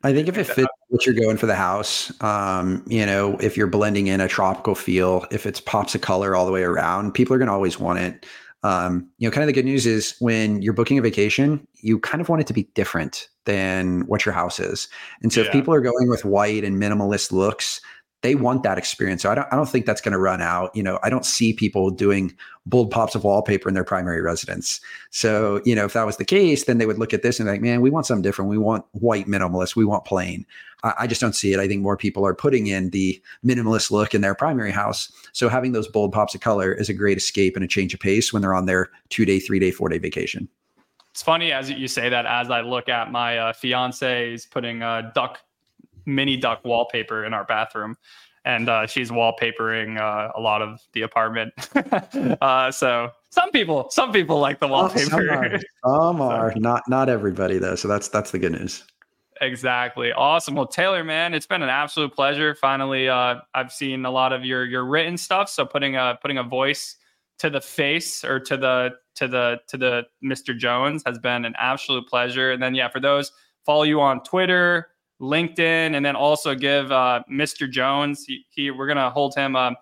[0.03, 3.57] I think if it fits what you're going for the house, um, you know, if
[3.57, 7.13] you're blending in a tropical feel, if it's pops of color all the way around,
[7.13, 8.27] people are going to always want it.
[8.65, 12.01] Um, you know, kind of the good news is when you're booking a vacation, you
[12.01, 14.89] kind of want it to be different than what your house is.
[15.23, 15.47] And so yeah.
[15.47, 17.83] if people are going with white and minimalist looks,
[18.23, 19.21] they want that experience.
[19.21, 20.75] So I don't, I don't think that's going to run out.
[20.75, 22.35] You know, I don't see people doing
[22.65, 24.81] bold pops of wallpaper in their primary residence.
[25.11, 27.47] So, you know, if that was the case, then they would look at this and
[27.47, 28.51] be like, man, we want something different.
[28.51, 29.77] We want white minimalist.
[29.77, 30.47] We want plain.
[30.85, 31.59] I, I just don't see it.
[31.59, 35.11] I think more people are putting in the minimalist look in their primary house.
[35.33, 38.01] So having those bold pops of color is a great escape and a change of
[38.01, 40.49] pace when they're on their two day, three day, four day vacation.
[41.11, 45.13] It's funny as you say that as I look at my uh, fiance's putting a
[45.15, 45.41] duck,
[46.07, 47.97] mini duck wallpaper in our bathroom.
[48.45, 51.53] and uh, she's wallpapering uh, a lot of the apartment.
[52.43, 55.01] uh, so some people, some people like the wallpaper.
[55.11, 56.53] some are, some are.
[56.53, 56.59] So.
[56.59, 57.75] not not everybody though.
[57.75, 58.85] So that's that's the good news.
[59.41, 60.13] Exactly.
[60.13, 60.55] Awesome.
[60.55, 62.55] Well, Taylor, man, it's been an absolute pleasure.
[62.55, 65.49] Finally, uh, I've seen a lot of your your written stuff.
[65.49, 66.97] So putting a putting a voice
[67.39, 70.57] to the face or to the to the to the Mr.
[70.57, 72.53] Jones has been an absolute pleasure.
[72.53, 73.33] And then yeah, for those
[73.65, 74.89] follow you on Twitter,
[75.21, 77.69] LinkedIn, and then also give uh, Mr.
[77.69, 78.25] Jones.
[78.25, 79.57] He, he we're gonna hold him.
[79.57, 79.73] Uh,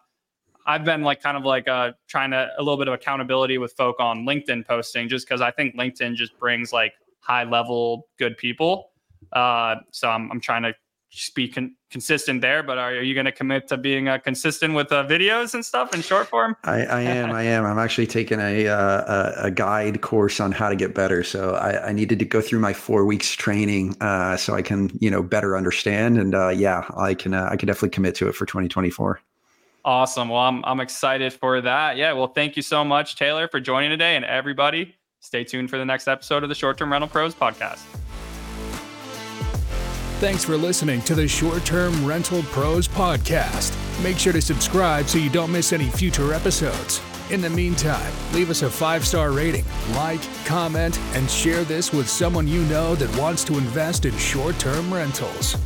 [0.67, 3.73] I've been like kind of like uh, trying to a little bit of accountability with
[3.73, 8.37] folk on LinkedIn posting, just because I think LinkedIn just brings like high level good
[8.39, 8.92] people.
[9.33, 10.75] Uh, so I'm I'm trying to
[11.13, 12.63] just be con- consistent there.
[12.63, 15.65] But are, are you going to commit to being uh, consistent with uh, videos and
[15.65, 16.57] stuff in short form?
[16.65, 17.31] I, I am.
[17.33, 17.65] I am.
[17.65, 21.23] I'm actually taking a, uh, a, a guide course on how to get better.
[21.23, 24.91] So I, I needed to go through my four weeks training uh, so I can
[25.01, 26.19] you know better understand.
[26.19, 29.21] And uh, yeah, I can uh, I can definitely commit to it for 2024.
[29.85, 30.29] Awesome.
[30.29, 31.97] Well, I'm I'm excited for that.
[31.97, 32.13] Yeah.
[32.15, 34.95] Well, thank you so much, Taylor, for joining today, and everybody.
[35.21, 37.83] Stay tuned for the next episode of the Short Term Rental Pros podcast.
[40.23, 43.75] Thanks for listening to the Short Term Rental Pros podcast.
[44.05, 47.01] Make sure to subscribe so you don't miss any future episodes.
[47.31, 49.65] In the meantime, leave us a five star rating,
[49.95, 54.57] like, comment, and share this with someone you know that wants to invest in short
[54.61, 55.57] term rentals.